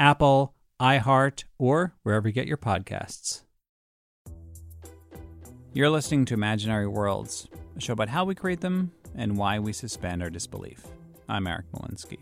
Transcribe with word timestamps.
Apple, 0.00 0.54
iHeart, 0.80 1.44
or 1.58 1.94
wherever 2.04 2.26
you 2.26 2.32
get 2.32 2.46
your 2.46 2.56
podcasts. 2.56 3.42
You're 5.74 5.90
listening 5.90 6.24
to 6.24 6.34
Imaginary 6.34 6.86
Worlds, 6.86 7.46
a 7.76 7.80
show 7.82 7.92
about 7.92 8.08
how 8.08 8.24
we 8.24 8.34
create 8.34 8.62
them 8.62 8.92
and 9.14 9.36
why 9.36 9.58
we 9.58 9.74
suspend 9.74 10.22
our 10.22 10.30
disbelief. 10.30 10.86
I'm 11.28 11.46
Eric 11.46 11.66
Molinsky. 11.72 12.16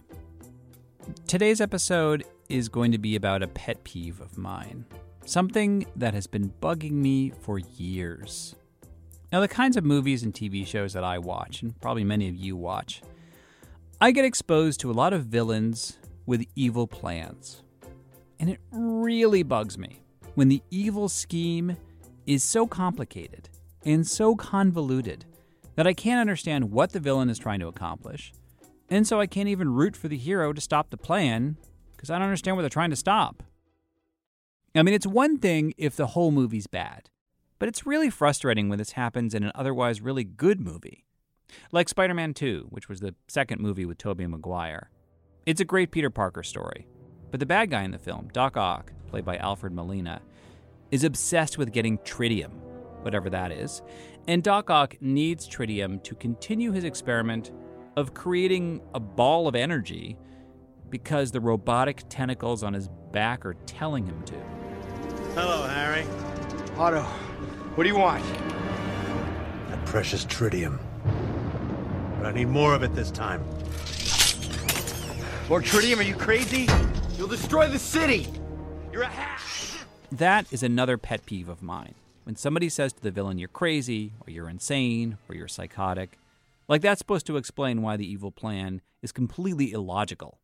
Today's 1.29 1.61
episode 1.61 2.25
is 2.49 2.69
going 2.69 2.91
to 2.91 2.99
be 2.99 3.15
about 3.15 3.45
a 3.45 3.47
pet 3.47 3.85
peeve 3.85 4.21
of 4.21 4.37
mine, 4.37 4.85
something 5.25 5.87
that 5.95 6.15
has 6.15 6.27
been 6.27 6.53
bugging 6.61 6.95
me 6.95 7.31
for 7.43 7.61
years. 7.61 8.57
Now, 9.31 9.39
the 9.39 9.47
kinds 9.47 9.77
of 9.77 9.85
movies 9.85 10.25
and 10.25 10.35
TV 10.35 10.67
shows 10.67 10.95
that 10.95 11.05
I 11.05 11.19
watch, 11.19 11.63
and 11.63 11.81
probably 11.81 12.03
many 12.03 12.29
of 12.29 12.35
you 12.35 12.57
watch, 12.57 13.03
I 14.01 14.11
get 14.11 14.25
exposed 14.25 14.81
to 14.81 14.91
a 14.91 14.93
lot 14.93 15.13
of 15.13 15.27
villains 15.27 15.97
with 16.27 16.45
evil 16.57 16.89
plans. 16.89 17.63
And 18.41 18.51
it 18.51 18.61
really 18.71 19.43
bugs 19.43 19.77
me 19.79 20.01
when 20.35 20.49
the 20.49 20.63
evil 20.71 21.09
scheme 21.09 21.77
is 22.27 22.45
so 22.45 22.67
complicated 22.67 23.49
and 23.85 24.07
so 24.07 24.37
convoluted 24.37 25.25
that 25.77 25.87
I 25.87 25.95
can't 25.95 26.21
understand 26.21 26.71
what 26.71 26.93
the 26.93 27.01
villain 27.01 27.31
is 27.31 27.39
trying 27.39 27.61
to 27.61 27.69
accomplish. 27.69 28.33
And 28.91 29.07
so 29.07 29.21
I 29.21 29.27
can't 29.27 29.49
even 29.49 29.75
root 29.75 29.97
for 29.97 30.09
the 30.09 30.17
hero 30.17 30.53
to 30.53 30.61
stop 30.61 30.91
the 30.91 30.97
plan 30.97 31.57
because 31.97 32.11
I 32.11 32.15
don't 32.15 32.27
understand 32.27 32.57
what 32.57 32.63
they're 32.63 32.71
trying 32.71 32.91
to 32.91 32.97
stop. 32.97 33.43
I 34.75 34.83
mean, 34.83 34.95
it's 34.95 35.07
one 35.07 35.39
thing 35.39 35.75
if 35.77 35.97
the 35.97 36.09
whole 36.09 36.31
movie's 36.31 36.67
bad, 36.67 37.11
but 37.59 37.69
it's 37.69 37.87
really 37.87 38.11
frustrating 38.11 38.69
when 38.69 38.79
this 38.79 38.93
happens 38.93 39.35
in 39.35 39.43
an 39.43 39.53
otherwise 39.55 40.01
really 40.01 40.25
good 40.25 40.61
movie. 40.61 41.05
Like 41.73 41.89
Spider 41.89 42.15
Man 42.15 42.35
2, 42.35 42.69
which 42.71 42.89
was 42.89 43.01
the 43.01 43.15
second 43.27 43.61
movie 43.61 43.85
with 43.85 43.99
Tobey 43.99 44.27
Maguire. 44.27 44.91
It's 45.47 45.61
a 45.61 45.65
great 45.65 45.91
Peter 45.91 46.11
Parker 46.11 46.43
story, 46.43 46.87
but 47.31 47.41
the 47.41 47.47
bad 47.47 47.71
guy 47.71 47.83
in 47.83 47.91
the 47.91 47.99
film, 47.99 48.29
Doc 48.33 48.57
Ock, 48.57 48.93
played 49.09 49.25
by 49.25 49.37
Alfred 49.37 49.73
Molina, 49.73 50.21
is 50.91 51.05
obsessed 51.05 51.59
with 51.59 51.73
getting 51.73 51.99
tritium, 51.99 52.51
whatever 53.03 53.29
that 53.31 53.53
is, 53.53 53.83
and 54.27 54.43
Doc 54.43 54.71
Ock 54.71 54.97
needs 55.01 55.49
tritium 55.49 56.03
to 56.05 56.15
continue 56.15 56.73
his 56.73 56.85
experiment 56.85 57.53
of 57.97 58.15
creating 58.15 58.81
a 58.95 59.01
ball 59.01 59.49
of 59.49 59.55
energy 59.55 60.19
because 60.91 61.31
the 61.31 61.41
robotic 61.41 62.03
tentacles 62.09 62.63
on 62.63 62.73
his 62.73 62.89
back 63.13 63.45
are 63.45 63.55
telling 63.67 64.07
him 64.07 64.23
to. 64.25 64.35
Hello, 65.35 65.67
Harry. 65.67 66.07
Otto, 66.77 67.03
what 67.75 67.85
do 67.85 67.91
you 67.91 67.97
want? 67.97 68.25
That 69.69 69.85
precious 69.85 70.25
tritium. 70.25 70.79
But 72.19 72.27
I 72.27 72.33
need 72.33 72.49
more 72.49 72.75
of 72.75 72.83
it 72.83 72.95
this 72.95 73.11
time. 73.11 73.45
Lord 75.49 75.65
Tritium, 75.65 75.99
are 75.99 76.03
you 76.03 76.15
crazy? 76.15 76.67
You'll 77.19 77.27
destroy 77.27 77.67
the 77.67 77.81
city! 77.81 78.29
You're 78.93 79.03
a 79.03 79.07
hack! 79.07 79.41
That 80.13 80.47
is 80.53 80.63
another 80.63 80.97
pet 80.97 81.27
peeve 81.27 81.49
of 81.49 81.65
mine. 81.65 81.97
When 82.23 82.37
somebody 82.37 82.69
says 82.69 82.93
to 82.93 83.03
the 83.03 83.11
villain, 83.11 83.39
you're 83.39 83.49
crazy, 83.49 84.13
or 84.21 84.31
you're 84.31 84.49
insane, 84.49 85.19
or 85.29 85.35
you're 85.35 85.49
psychotic, 85.49 86.17
like 86.69 86.81
that's 86.81 87.01
supposed 87.01 87.27
to 87.27 87.37
explain 87.37 87.83
why 87.83 87.97
the 87.97 88.09
evil 88.09 88.31
plan 88.31 88.83
is 89.03 89.11
completely 89.11 89.73
illogical. 89.73 90.39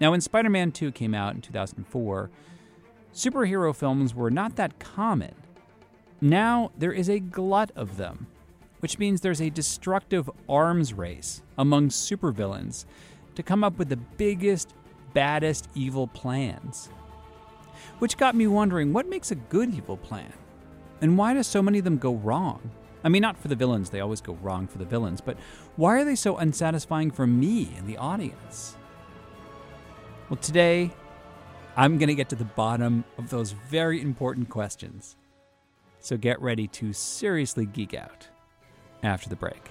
Now, 0.00 0.12
when 0.12 0.20
Spider 0.20 0.48
Man 0.48 0.70
2 0.70 0.92
came 0.92 1.12
out 1.12 1.34
in 1.34 1.40
2004, 1.40 2.30
superhero 3.12 3.74
films 3.74 4.14
were 4.14 4.30
not 4.30 4.54
that 4.54 4.78
common. 4.78 5.34
Now 6.20 6.70
there 6.78 6.92
is 6.92 7.10
a 7.10 7.18
glut 7.18 7.72
of 7.74 7.96
them, 7.96 8.28
which 8.78 9.00
means 9.00 9.22
there's 9.22 9.42
a 9.42 9.50
destructive 9.50 10.30
arms 10.48 10.94
race 10.94 11.42
among 11.56 11.88
supervillains 11.88 12.84
to 13.38 13.42
come 13.44 13.62
up 13.62 13.78
with 13.78 13.88
the 13.88 13.96
biggest, 13.96 14.74
baddest 15.14 15.68
evil 15.76 16.08
plans. 16.08 16.88
Which 18.00 18.16
got 18.16 18.34
me 18.34 18.48
wondering 18.48 18.92
what 18.92 19.08
makes 19.08 19.30
a 19.30 19.36
good 19.36 19.72
evil 19.72 19.96
plan? 19.96 20.32
And 21.00 21.16
why 21.16 21.34
do 21.34 21.44
so 21.44 21.62
many 21.62 21.78
of 21.78 21.84
them 21.84 21.98
go 21.98 22.14
wrong? 22.14 22.72
I 23.04 23.08
mean, 23.08 23.22
not 23.22 23.38
for 23.38 23.46
the 23.46 23.54
villains, 23.54 23.90
they 23.90 24.00
always 24.00 24.20
go 24.20 24.32
wrong 24.42 24.66
for 24.66 24.78
the 24.78 24.84
villains, 24.84 25.20
but 25.20 25.36
why 25.76 26.00
are 26.00 26.04
they 26.04 26.16
so 26.16 26.36
unsatisfying 26.36 27.12
for 27.12 27.28
me 27.28 27.72
and 27.76 27.86
the 27.86 27.96
audience? 27.96 28.76
Well, 30.28 30.38
today, 30.38 30.90
I'm 31.76 31.96
going 31.96 32.08
to 32.08 32.16
get 32.16 32.30
to 32.30 32.36
the 32.36 32.44
bottom 32.44 33.04
of 33.18 33.30
those 33.30 33.52
very 33.52 34.02
important 34.02 34.48
questions. 34.48 35.14
So 36.00 36.16
get 36.16 36.42
ready 36.42 36.66
to 36.66 36.92
seriously 36.92 37.66
geek 37.66 37.94
out 37.94 38.26
after 39.04 39.28
the 39.28 39.36
break. 39.36 39.70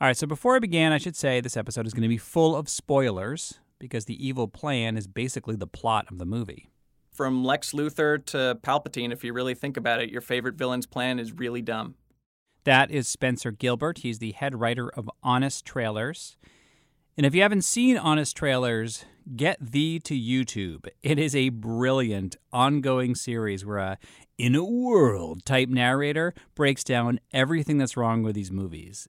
All 0.00 0.06
right, 0.06 0.16
so 0.16 0.28
before 0.28 0.54
I 0.54 0.60
begin, 0.60 0.92
I 0.92 0.98
should 0.98 1.16
say 1.16 1.40
this 1.40 1.56
episode 1.56 1.84
is 1.84 1.92
going 1.92 2.04
to 2.04 2.08
be 2.08 2.18
full 2.18 2.54
of 2.54 2.68
spoilers 2.68 3.58
because 3.80 4.04
the 4.04 4.24
evil 4.24 4.46
plan 4.46 4.96
is 4.96 5.08
basically 5.08 5.56
the 5.56 5.66
plot 5.66 6.06
of 6.08 6.18
the 6.18 6.24
movie. 6.24 6.70
From 7.10 7.44
Lex 7.44 7.72
Luthor 7.72 8.24
to 8.26 8.60
Palpatine, 8.62 9.12
if 9.12 9.24
you 9.24 9.32
really 9.32 9.56
think 9.56 9.76
about 9.76 10.00
it, 10.00 10.08
your 10.08 10.20
favorite 10.20 10.54
villain's 10.54 10.86
plan 10.86 11.18
is 11.18 11.32
really 11.32 11.62
dumb. 11.62 11.96
That 12.62 12.92
is 12.92 13.08
Spencer 13.08 13.50
Gilbert. 13.50 13.98
He's 13.98 14.20
the 14.20 14.30
head 14.30 14.60
writer 14.60 14.88
of 14.88 15.10
Honest 15.24 15.64
Trailers. 15.64 16.36
And 17.16 17.26
if 17.26 17.34
you 17.34 17.42
haven't 17.42 17.62
seen 17.62 17.98
Honest 17.98 18.36
Trailers, 18.36 19.04
get 19.34 19.58
thee 19.60 19.98
to 19.98 20.14
YouTube. 20.14 20.86
It 21.02 21.18
is 21.18 21.34
a 21.34 21.48
brilliant 21.48 22.36
ongoing 22.52 23.16
series 23.16 23.66
where 23.66 23.78
a 23.78 23.98
in 24.38 24.54
a 24.54 24.62
world 24.62 25.44
type 25.44 25.68
narrator 25.68 26.34
breaks 26.54 26.84
down 26.84 27.18
everything 27.32 27.78
that's 27.78 27.96
wrong 27.96 28.22
with 28.22 28.36
these 28.36 28.52
movies. 28.52 29.08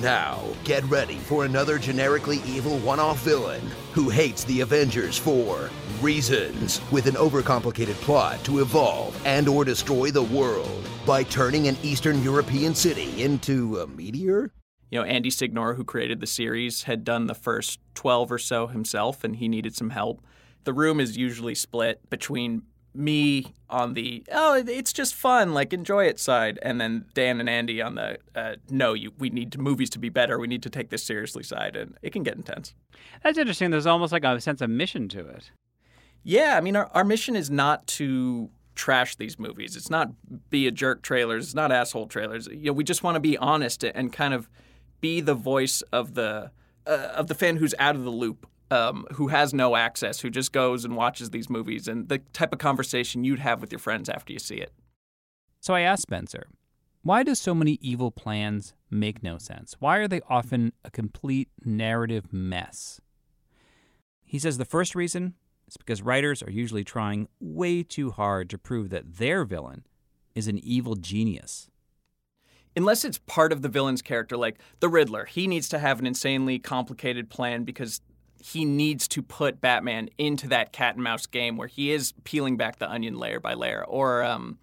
Now, 0.00 0.42
get 0.64 0.82
ready 0.84 1.16
for 1.16 1.44
another 1.44 1.78
generically 1.78 2.38
evil 2.46 2.78
one 2.78 2.98
off 2.98 3.18
villain 3.22 3.60
who 3.92 4.08
hates 4.08 4.44
the 4.44 4.62
Avengers 4.62 5.18
for 5.18 5.68
reasons, 6.00 6.80
with 6.90 7.06
an 7.06 7.16
overcomplicated 7.16 7.96
plot 7.96 8.42
to 8.44 8.60
evolve 8.60 9.20
and 9.26 9.46
or 9.46 9.62
destroy 9.62 10.10
the 10.10 10.22
world 10.22 10.88
by 11.04 11.22
turning 11.24 11.68
an 11.68 11.76
Eastern 11.82 12.22
European 12.22 12.74
city 12.74 13.22
into 13.22 13.80
a 13.80 13.86
meteor? 13.86 14.54
You 14.90 15.00
know, 15.00 15.04
Andy 15.04 15.28
Signore, 15.28 15.74
who 15.74 15.84
created 15.84 16.20
the 16.20 16.26
series, 16.26 16.84
had 16.84 17.04
done 17.04 17.26
the 17.26 17.34
first 17.34 17.78
12 17.94 18.32
or 18.32 18.38
so 18.38 18.68
himself, 18.68 19.22
and 19.22 19.36
he 19.36 19.48
needed 19.48 19.76
some 19.76 19.90
help. 19.90 20.24
The 20.64 20.72
room 20.72 20.98
is 20.98 21.18
usually 21.18 21.54
split 21.54 22.08
between 22.08 22.62
me 22.92 23.54
on 23.68 23.94
the 23.94 24.24
oh 24.32 24.54
it's 24.66 24.92
just 24.92 25.14
fun 25.14 25.54
like 25.54 25.72
enjoy 25.72 26.04
it 26.04 26.18
side 26.18 26.58
and 26.62 26.80
then 26.80 27.04
Dan 27.14 27.38
and 27.38 27.48
Andy 27.48 27.80
on 27.80 27.94
the 27.94 28.18
uh, 28.34 28.56
no 28.68 28.94
you 28.94 29.12
we 29.18 29.30
need 29.30 29.56
movies 29.58 29.90
to 29.90 29.98
be 29.98 30.08
better 30.08 30.38
we 30.38 30.48
need 30.48 30.62
to 30.64 30.70
take 30.70 30.90
this 30.90 31.04
seriously 31.04 31.44
side 31.44 31.76
and 31.76 31.96
it 32.02 32.12
can 32.12 32.22
get 32.22 32.36
intense. 32.36 32.74
That's 33.22 33.38
interesting. 33.38 33.70
There's 33.70 33.86
almost 33.86 34.12
like 34.12 34.24
a 34.24 34.40
sense 34.40 34.60
of 34.60 34.70
mission 34.70 35.08
to 35.10 35.20
it. 35.20 35.52
Yeah, 36.24 36.56
I 36.56 36.60
mean 36.60 36.74
our, 36.74 36.90
our 36.92 37.04
mission 37.04 37.36
is 37.36 37.48
not 37.48 37.86
to 37.88 38.50
trash 38.74 39.14
these 39.16 39.38
movies. 39.38 39.76
It's 39.76 39.90
not 39.90 40.10
be 40.48 40.66
a 40.66 40.70
jerk 40.70 41.02
trailers. 41.02 41.46
It's 41.46 41.54
not 41.54 41.70
asshole 41.70 42.06
trailers. 42.06 42.48
You 42.48 42.66
know, 42.66 42.72
we 42.72 42.82
just 42.82 43.02
want 43.02 43.14
to 43.14 43.20
be 43.20 43.36
honest 43.38 43.84
and 43.84 44.12
kind 44.12 44.34
of 44.34 44.48
be 45.00 45.20
the 45.20 45.34
voice 45.34 45.82
of 45.92 46.14
the 46.14 46.50
uh, 46.86 47.12
of 47.14 47.28
the 47.28 47.34
fan 47.34 47.56
who's 47.56 47.74
out 47.78 47.94
of 47.94 48.04
the 48.04 48.10
loop 48.10 48.46
um, 48.70 49.06
who 49.14 49.28
has 49.28 49.52
no 49.52 49.76
access, 49.76 50.20
who 50.20 50.30
just 50.30 50.52
goes 50.52 50.84
and 50.84 50.96
watches 50.96 51.30
these 51.30 51.50
movies, 51.50 51.88
and 51.88 52.08
the 52.08 52.18
type 52.18 52.52
of 52.52 52.58
conversation 52.58 53.24
you'd 53.24 53.40
have 53.40 53.60
with 53.60 53.72
your 53.72 53.78
friends 53.78 54.08
after 54.08 54.32
you 54.32 54.38
see 54.38 54.56
it. 54.56 54.72
So 55.60 55.74
I 55.74 55.80
asked 55.80 56.02
Spencer, 56.02 56.46
why 57.02 57.22
do 57.22 57.34
so 57.34 57.54
many 57.54 57.78
evil 57.80 58.10
plans 58.10 58.74
make 58.90 59.22
no 59.22 59.38
sense? 59.38 59.74
Why 59.78 59.98
are 59.98 60.08
they 60.08 60.20
often 60.28 60.72
a 60.84 60.90
complete 60.90 61.48
narrative 61.64 62.32
mess? 62.32 63.00
He 64.24 64.38
says 64.38 64.58
the 64.58 64.64
first 64.64 64.94
reason 64.94 65.34
is 65.66 65.76
because 65.76 66.02
writers 66.02 66.42
are 66.42 66.50
usually 66.50 66.84
trying 66.84 67.28
way 67.40 67.82
too 67.82 68.10
hard 68.10 68.50
to 68.50 68.58
prove 68.58 68.90
that 68.90 69.16
their 69.16 69.44
villain 69.44 69.84
is 70.34 70.46
an 70.46 70.58
evil 70.58 70.94
genius. 70.94 71.68
Unless 72.76 73.04
it's 73.04 73.18
part 73.18 73.52
of 73.52 73.62
the 73.62 73.68
villain's 73.68 74.02
character, 74.02 74.36
like 74.36 74.60
the 74.78 74.88
Riddler, 74.88 75.24
he 75.24 75.46
needs 75.46 75.68
to 75.70 75.78
have 75.78 75.98
an 75.98 76.06
insanely 76.06 76.58
complicated 76.58 77.28
plan 77.28 77.64
because 77.64 78.00
he 78.42 78.64
needs 78.64 79.06
to 79.08 79.22
put 79.22 79.60
Batman 79.60 80.08
into 80.18 80.48
that 80.48 80.72
cat 80.72 80.94
and 80.94 81.04
mouse 81.04 81.26
game 81.26 81.56
where 81.56 81.68
he 81.68 81.92
is 81.92 82.12
peeling 82.24 82.56
back 82.56 82.78
the 82.78 82.90
onion 82.90 83.18
layer 83.18 83.40
by 83.40 83.54
layer. 83.54 83.84
Or, 83.86 84.22
um, 84.22 84.58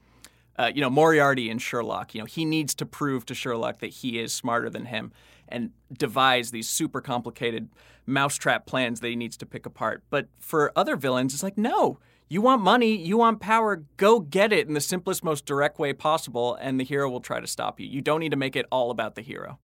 uh, 0.57 0.71
you 0.74 0.81
know, 0.81 0.89
Moriarty 0.89 1.50
in 1.50 1.59
Sherlock. 1.59 2.15
You 2.15 2.21
know, 2.21 2.25
he 2.25 2.45
needs 2.45 2.74
to 2.75 2.85
prove 2.85 3.25
to 3.27 3.35
Sherlock 3.35 3.79
that 3.79 3.88
he 3.88 4.19
is 4.19 4.33
smarter 4.33 4.69
than 4.69 4.85
him 4.85 5.12
and 5.47 5.71
devise 5.91 6.51
these 6.51 6.68
super 6.68 7.01
complicated 7.01 7.69
mousetrap 8.06 8.65
plans 8.65 9.00
that 9.00 9.09
he 9.09 9.15
needs 9.15 9.38
to 9.38 9.45
pick 9.45 9.65
apart. 9.65 10.03
But 10.09 10.27
for 10.39 10.71
other 10.75 10.95
villains, 10.95 11.33
it's 11.33 11.44
like, 11.44 11.57
no, 11.57 12.00
you 12.30 12.41
want 12.41 12.62
money, 12.62 12.95
you 12.95 13.18
want 13.18 13.39
power, 13.39 13.83
go 13.97 14.19
get 14.19 14.51
it 14.51 14.68
in 14.68 14.73
the 14.73 14.81
simplest, 14.81 15.23
most 15.23 15.45
direct 15.45 15.80
way 15.80 15.94
possible, 15.94 16.56
and 16.56 16.80
the 16.80 16.83
hero 16.83 17.09
will 17.09 17.21
try 17.21 17.39
to 17.39 17.47
stop 17.47 17.80
you. 17.80 17.88
You 17.88 18.01
don't 18.01 18.19
need 18.19 18.31
to 18.31 18.38
make 18.38 18.56
it 18.56 18.65
all 18.71 18.91
about 18.91 19.15
the 19.15 19.21
hero. 19.21 19.59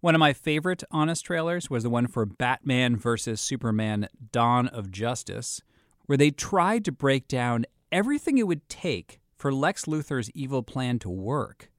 One 0.00 0.14
of 0.14 0.18
my 0.18 0.34
favorite 0.34 0.84
Honest 0.90 1.24
trailers 1.24 1.70
was 1.70 1.82
the 1.82 1.90
one 1.90 2.06
for 2.06 2.26
Batman 2.26 2.96
vs. 2.96 3.40
Superman 3.40 4.08
Dawn 4.30 4.68
of 4.68 4.90
Justice, 4.90 5.62
where 6.04 6.18
they 6.18 6.30
tried 6.30 6.84
to 6.84 6.92
break 6.92 7.26
down 7.26 7.64
everything 7.90 8.36
it 8.36 8.46
would 8.46 8.68
take 8.68 9.20
for 9.34 9.50
Lex 9.50 9.86
Luthor's 9.86 10.30
evil 10.32 10.62
plan 10.62 10.98
to 10.98 11.08
work. 11.08 11.70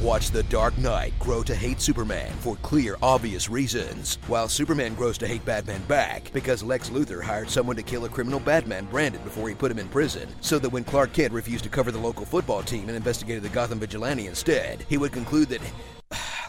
Watch 0.00 0.30
The 0.30 0.44
Dark 0.44 0.78
Knight 0.78 1.12
grow 1.18 1.42
to 1.42 1.54
hate 1.54 1.82
Superman 1.82 2.32
for 2.40 2.56
clear, 2.56 2.96
obvious 3.02 3.50
reasons, 3.50 4.16
while 4.28 4.48
Superman 4.48 4.94
grows 4.94 5.18
to 5.18 5.28
hate 5.28 5.44
Batman 5.44 5.82
back 5.82 6.32
because 6.32 6.62
Lex 6.62 6.88
Luthor 6.88 7.22
hired 7.22 7.50
someone 7.50 7.76
to 7.76 7.82
kill 7.82 8.06
a 8.06 8.08
criminal 8.08 8.40
Batman 8.40 8.86
branded 8.86 9.22
before 9.24 9.50
he 9.50 9.54
put 9.54 9.70
him 9.70 9.78
in 9.78 9.88
prison, 9.88 10.26
so 10.40 10.58
that 10.58 10.70
when 10.70 10.84
Clark 10.84 11.12
Kent 11.12 11.34
refused 11.34 11.64
to 11.64 11.70
cover 11.70 11.92
the 11.92 11.98
local 11.98 12.24
football 12.24 12.62
team 12.62 12.88
and 12.88 12.96
investigated 12.96 13.42
the 13.42 13.50
Gotham 13.50 13.78
vigilante 13.78 14.26
instead, 14.26 14.86
he 14.88 14.96
would 14.96 15.12
conclude 15.12 15.48
that 15.50 15.60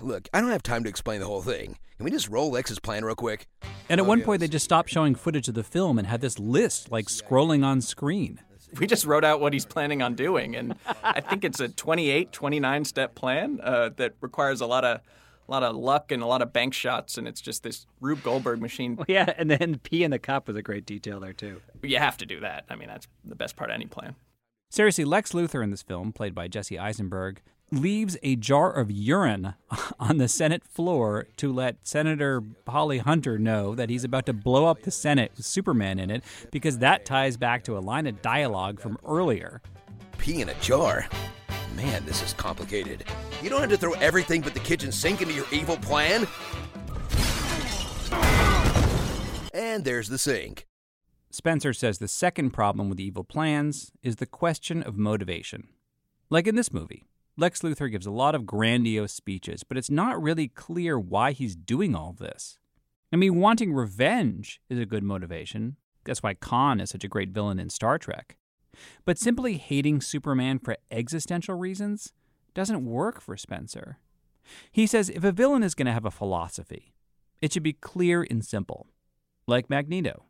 Look, 0.01 0.27
I 0.33 0.41
don't 0.41 0.49
have 0.49 0.63
time 0.63 0.83
to 0.83 0.89
explain 0.89 1.19
the 1.19 1.27
whole 1.27 1.41
thing. 1.41 1.77
Can 1.97 2.05
we 2.05 2.11
just 2.11 2.29
roll 2.29 2.51
Lex's 2.51 2.79
plan 2.79 3.05
real 3.05 3.15
quick? 3.15 3.47
And 3.89 3.99
at 3.99 4.07
one 4.07 4.21
point, 4.21 4.39
they 4.39 4.47
just 4.47 4.65
stopped 4.65 4.89
showing 4.89 5.15
footage 5.15 5.47
of 5.47 5.53
the 5.53 5.63
film 5.63 5.97
and 5.97 6.07
had 6.07 6.21
this 6.21 6.39
list 6.39 6.91
like 6.91 7.05
scrolling 7.05 7.63
on 7.63 7.81
screen. 7.81 8.39
We 8.79 8.87
just 8.87 9.05
wrote 9.05 9.23
out 9.23 9.39
what 9.39 9.53
he's 9.53 9.65
planning 9.65 10.01
on 10.01 10.15
doing, 10.15 10.55
and 10.55 10.75
I 11.03 11.21
think 11.21 11.43
it's 11.43 11.59
a 11.59 11.67
28, 11.69 12.31
29 12.31 12.85
step 12.85 13.13
plan 13.13 13.59
uh, 13.61 13.89
that 13.97 14.15
requires 14.19 14.61
a 14.61 14.65
lot 14.65 14.83
of 14.83 15.01
a 15.47 15.51
lot 15.51 15.61
of 15.61 15.75
luck 15.75 16.11
and 16.11 16.23
a 16.23 16.25
lot 16.25 16.41
of 16.41 16.53
bank 16.53 16.73
shots, 16.73 17.17
and 17.17 17.27
it's 17.27 17.41
just 17.41 17.63
this 17.63 17.85
Rube 17.99 18.23
Goldberg 18.23 18.61
machine. 18.61 18.95
Well, 18.95 19.05
yeah, 19.09 19.31
and 19.37 19.51
then 19.51 19.79
pee 19.79 20.03
in 20.03 20.11
the 20.11 20.19
cup 20.19 20.47
was 20.47 20.57
a 20.57 20.61
great 20.61 20.85
detail 20.85 21.19
there 21.19 21.33
too. 21.33 21.61
You 21.83 21.97
have 21.99 22.17
to 22.17 22.25
do 22.25 22.39
that. 22.39 22.65
I 22.69 22.75
mean, 22.75 22.87
that's 22.87 23.07
the 23.23 23.35
best 23.35 23.55
part 23.55 23.69
of 23.69 23.75
any 23.75 23.85
plan. 23.85 24.15
Seriously, 24.69 25.05
Lex 25.05 25.33
Luthor 25.33 25.63
in 25.63 25.69
this 25.69 25.83
film, 25.83 26.11
played 26.11 26.33
by 26.33 26.47
Jesse 26.47 26.79
Eisenberg, 26.79 27.41
leaves 27.71 28.17
a 28.21 28.35
jar 28.35 28.71
of 28.71 28.91
urine 28.91 29.55
on 29.99 30.17
the 30.17 30.27
Senate 30.27 30.63
floor 30.63 31.27
to 31.37 31.51
let 31.51 31.77
Senator 31.83 32.43
Holly 32.67 32.99
Hunter 32.99 33.37
know 33.37 33.75
that 33.75 33.89
he's 33.89 34.03
about 34.03 34.25
to 34.27 34.33
blow 34.33 34.65
up 34.65 34.83
the 34.83 34.91
Senate 34.91 35.31
with 35.35 35.45
Superman 35.45 35.99
in 35.99 36.09
it 36.09 36.23
because 36.51 36.79
that 36.79 37.05
ties 37.05 37.37
back 37.37 37.63
to 37.63 37.77
a 37.77 37.79
line 37.79 38.07
of 38.07 38.21
dialogue 38.21 38.79
from 38.79 38.97
earlier. 39.05 39.61
Pee 40.17 40.41
in 40.41 40.49
a 40.49 40.53
jar? 40.55 41.07
Man, 41.75 42.05
this 42.05 42.21
is 42.21 42.33
complicated. 42.33 43.03
You 43.41 43.49
don't 43.49 43.61
have 43.61 43.69
to 43.71 43.77
throw 43.77 43.93
everything 43.93 44.41
but 44.41 44.53
the 44.53 44.59
kitchen 44.59 44.91
sink 44.91 45.21
into 45.21 45.33
your 45.33 45.47
evil 45.51 45.77
plan? 45.77 46.27
And 49.53 49.83
there's 49.83 50.09
the 50.09 50.17
sink. 50.17 50.67
Spencer 51.31 51.73
says 51.73 51.97
the 51.97 52.07
second 52.07 52.51
problem 52.51 52.89
with 52.89 52.99
evil 52.99 53.23
plans 53.23 53.91
is 54.03 54.17
the 54.17 54.27
question 54.27 54.83
of 54.83 54.97
motivation. 54.97 55.67
Like 56.29 56.47
in 56.47 56.55
this 56.55 56.71
movie, 56.71 57.05
Lex 57.35 57.61
Luthor 57.61 57.89
gives 57.89 58.05
a 58.05 58.11
lot 58.11 58.35
of 58.35 58.45
grandiose 58.45 59.11
speeches, 59.11 59.63
but 59.63 59.77
it's 59.77 59.89
not 59.89 60.21
really 60.21 60.47
clear 60.47 60.99
why 60.99 61.31
he's 61.31 61.55
doing 61.55 61.95
all 61.95 62.13
this. 62.13 62.59
I 63.11 63.15
mean, 63.15 63.37
wanting 63.37 63.73
revenge 63.73 64.61
is 64.69 64.79
a 64.79 64.85
good 64.85 65.03
motivation. 65.03 65.77
That's 66.03 66.21
why 66.21 66.35
Khan 66.35 66.79
is 66.79 66.91
such 66.91 67.03
a 67.03 67.07
great 67.07 67.29
villain 67.29 67.59
in 67.59 67.69
Star 67.69 67.97
Trek. 67.97 68.37
But 69.05 69.17
simply 69.17 69.57
hating 69.57 70.01
Superman 70.01 70.59
for 70.59 70.77
existential 70.91 71.55
reasons 71.55 72.13
doesn't 72.53 72.85
work 72.85 73.19
for 73.19 73.35
Spencer. 73.35 73.97
He 74.71 74.85
says 74.85 75.09
if 75.09 75.23
a 75.23 75.31
villain 75.31 75.63
is 75.63 75.75
going 75.75 75.85
to 75.87 75.93
have 75.93 76.05
a 76.05 76.11
philosophy, 76.11 76.93
it 77.41 77.51
should 77.51 77.63
be 77.63 77.73
clear 77.73 78.25
and 78.29 78.45
simple, 78.45 78.87
like 79.47 79.69
Magneto. 79.69 80.25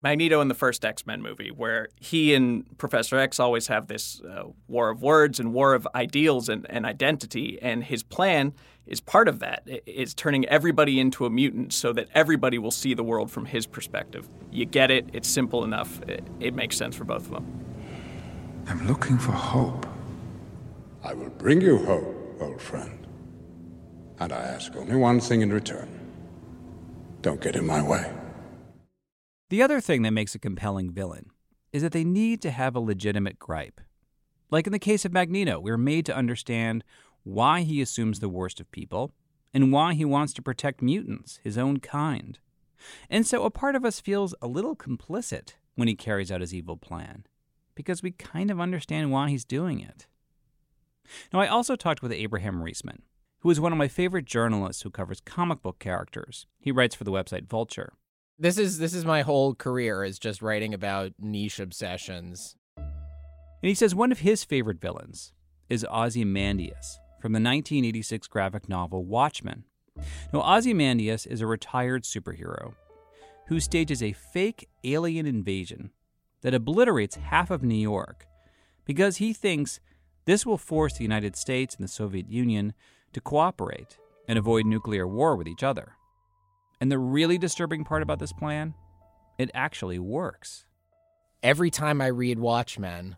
Magneto 0.00 0.40
in 0.40 0.46
the 0.46 0.54
first 0.54 0.84
X 0.84 1.06
Men 1.06 1.20
movie, 1.22 1.50
where 1.50 1.88
he 1.96 2.32
and 2.34 2.78
Professor 2.78 3.18
X 3.18 3.40
always 3.40 3.66
have 3.66 3.88
this 3.88 4.20
uh, 4.20 4.44
war 4.68 4.90
of 4.90 5.02
words 5.02 5.40
and 5.40 5.52
war 5.52 5.74
of 5.74 5.88
ideals 5.94 6.48
and, 6.48 6.66
and, 6.70 6.86
identity, 6.86 7.58
and 7.60 7.82
his 7.82 8.04
plan 8.04 8.54
is 8.86 9.00
part 9.00 9.26
of 9.26 9.40
that. 9.40 9.62
It's 9.66 10.14
turning 10.14 10.46
everybody 10.46 11.00
into 11.00 11.26
a 11.26 11.30
mutant 11.30 11.72
so 11.72 11.92
that 11.94 12.08
everybody 12.14 12.58
will 12.58 12.70
see 12.70 12.94
the 12.94 13.02
world 13.02 13.30
from 13.30 13.46
his 13.46 13.66
perspective. 13.66 14.28
You 14.52 14.66
get 14.66 14.90
it, 14.92 15.08
it's 15.12 15.28
simple 15.28 15.64
enough, 15.64 16.00
it, 16.02 16.22
it 16.38 16.54
makes 16.54 16.76
sense 16.76 16.94
for 16.94 17.04
both 17.04 17.26
of 17.26 17.32
them. 17.32 17.64
I'm 18.68 18.86
looking 18.86 19.18
for 19.18 19.32
hope. 19.32 19.86
I 21.02 21.12
will 21.12 21.30
bring 21.30 21.60
you 21.60 21.84
hope, 21.84 22.36
old 22.40 22.60
friend. 22.60 23.06
And 24.20 24.32
I 24.32 24.42
ask 24.42 24.74
only 24.76 24.96
one 24.96 25.20
thing 25.20 25.42
in 25.42 25.52
return 25.52 25.88
don't 27.20 27.40
get 27.40 27.56
in 27.56 27.66
my 27.66 27.82
way. 27.82 28.12
The 29.50 29.62
other 29.62 29.80
thing 29.80 30.02
that 30.02 30.10
makes 30.10 30.34
a 30.34 30.38
compelling 30.38 30.90
villain 30.90 31.30
is 31.72 31.80
that 31.80 31.92
they 31.92 32.04
need 32.04 32.42
to 32.42 32.50
have 32.50 32.76
a 32.76 32.80
legitimate 32.80 33.38
gripe. 33.38 33.80
Like 34.50 34.66
in 34.66 34.72
the 34.72 34.78
case 34.78 35.06
of 35.06 35.12
Magneto, 35.12 35.58
we're 35.58 35.78
made 35.78 36.04
to 36.06 36.16
understand 36.16 36.84
why 37.22 37.62
he 37.62 37.80
assumes 37.80 38.20
the 38.20 38.28
worst 38.28 38.60
of 38.60 38.70
people 38.70 39.12
and 39.54 39.72
why 39.72 39.94
he 39.94 40.04
wants 40.04 40.34
to 40.34 40.42
protect 40.42 40.82
mutants, 40.82 41.40
his 41.42 41.56
own 41.56 41.78
kind. 41.78 42.38
And 43.08 43.26
so 43.26 43.44
a 43.44 43.50
part 43.50 43.74
of 43.74 43.86
us 43.86 44.00
feels 44.00 44.34
a 44.42 44.46
little 44.46 44.76
complicit 44.76 45.56
when 45.76 45.88
he 45.88 45.94
carries 45.94 46.30
out 46.30 46.42
his 46.42 46.54
evil 46.54 46.76
plan, 46.76 47.24
because 47.74 48.02
we 48.02 48.10
kind 48.10 48.50
of 48.50 48.60
understand 48.60 49.10
why 49.10 49.30
he's 49.30 49.44
doing 49.44 49.80
it. 49.80 50.06
Now, 51.32 51.40
I 51.40 51.46
also 51.46 51.74
talked 51.74 52.02
with 52.02 52.12
Abraham 52.12 52.62
Riesman, 52.62 53.00
who 53.40 53.50
is 53.50 53.60
one 53.60 53.72
of 53.72 53.78
my 53.78 53.88
favorite 53.88 54.26
journalists 54.26 54.82
who 54.82 54.90
covers 54.90 55.20
comic 55.20 55.62
book 55.62 55.78
characters. 55.78 56.46
He 56.58 56.70
writes 56.70 56.94
for 56.94 57.04
the 57.04 57.12
website 57.12 57.48
Vulture 57.48 57.94
this 58.38 58.56
is 58.56 58.78
this 58.78 58.94
is 58.94 59.04
my 59.04 59.22
whole 59.22 59.54
career 59.54 60.04
is 60.04 60.18
just 60.18 60.42
writing 60.42 60.72
about 60.72 61.12
niche 61.18 61.58
obsessions. 61.58 62.56
And 62.76 63.68
he 63.68 63.74
says 63.74 63.94
one 63.94 64.12
of 64.12 64.20
his 64.20 64.44
favorite 64.44 64.80
villains 64.80 65.32
is 65.68 65.84
Ozymandias 65.90 67.00
from 67.20 67.32
the 67.32 67.38
1986 67.38 68.28
graphic 68.28 68.68
novel 68.68 69.04
Watchmen. 69.04 69.64
Now, 70.32 70.42
Ozymandias 70.42 71.26
is 71.26 71.40
a 71.40 71.46
retired 71.46 72.04
superhero 72.04 72.74
who 73.48 73.58
stages 73.58 74.02
a 74.02 74.12
fake 74.12 74.68
alien 74.84 75.26
invasion 75.26 75.90
that 76.42 76.54
obliterates 76.54 77.16
half 77.16 77.50
of 77.50 77.64
New 77.64 77.74
York 77.74 78.26
because 78.84 79.16
he 79.16 79.32
thinks 79.32 79.80
this 80.24 80.46
will 80.46 80.58
force 80.58 80.94
the 80.94 81.02
United 81.02 81.34
States 81.34 81.74
and 81.74 81.82
the 81.82 81.90
Soviet 81.90 82.30
Union 82.30 82.74
to 83.12 83.20
cooperate 83.20 83.98
and 84.28 84.38
avoid 84.38 84.66
nuclear 84.66 85.08
war 85.08 85.34
with 85.34 85.48
each 85.48 85.64
other. 85.64 85.97
And 86.80 86.90
the 86.92 86.98
really 86.98 87.38
disturbing 87.38 87.84
part 87.84 88.02
about 88.02 88.18
this 88.18 88.32
plan, 88.32 88.74
it 89.38 89.50
actually 89.54 89.98
works. 89.98 90.64
Every 91.42 91.70
time 91.70 92.00
I 92.00 92.06
read 92.06 92.38
Watchmen, 92.38 93.16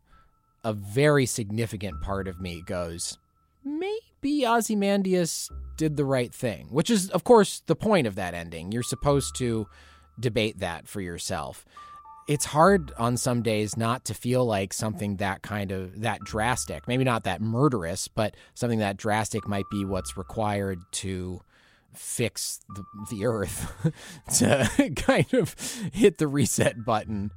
a 0.65 0.73
very 0.73 1.27
significant 1.27 2.01
part 2.03 2.29
of 2.29 2.41
me 2.41 2.63
goes, 2.67 3.19
maybe 3.65 4.47
Ozymandias 4.47 5.51
did 5.77 5.97
the 5.97 6.05
right 6.05 6.35
thing, 6.35 6.69
which 6.71 6.91
is, 6.91 7.11
of 7.11 7.25
course, 7.25 7.63
the 7.67 7.77
point 7.77 8.07
of 8.07 8.15
that 8.17 8.35
ending. 8.35 8.73
You're 8.73 8.83
supposed 8.83 9.37
to 9.37 9.67
debate 10.19 10.59
that 10.59 10.87
for 10.87 11.01
yourself. 11.01 11.65
it's 12.29 12.45
hard 12.45 12.93
on 12.97 13.17
some 13.17 13.43
days 13.43 13.77
not 13.77 14.05
to 14.05 14.15
feel 14.15 14.45
like 14.45 14.73
something 14.73 15.17
that 15.17 15.43
kind 15.43 15.73
of 15.73 16.01
that 16.03 16.21
drastic 16.21 16.87
maybe 16.87 17.03
not 17.05 17.25
that 17.25 17.41
murderous 17.41 18.07
but 18.07 18.37
something 18.55 18.79
that 18.79 18.97
drastic 18.97 19.49
might 19.49 19.65
be 19.71 19.85
what's 19.85 20.17
required 20.17 20.79
to 20.93 21.41
fix 21.95 22.61
the, 22.75 22.85
the 23.11 23.25
earth 23.25 23.93
to 24.39 24.93
kind 24.97 25.33
of 25.35 25.55
hit 25.93 26.19
the 26.19 26.29
reset 26.29 26.85
button 26.85 27.31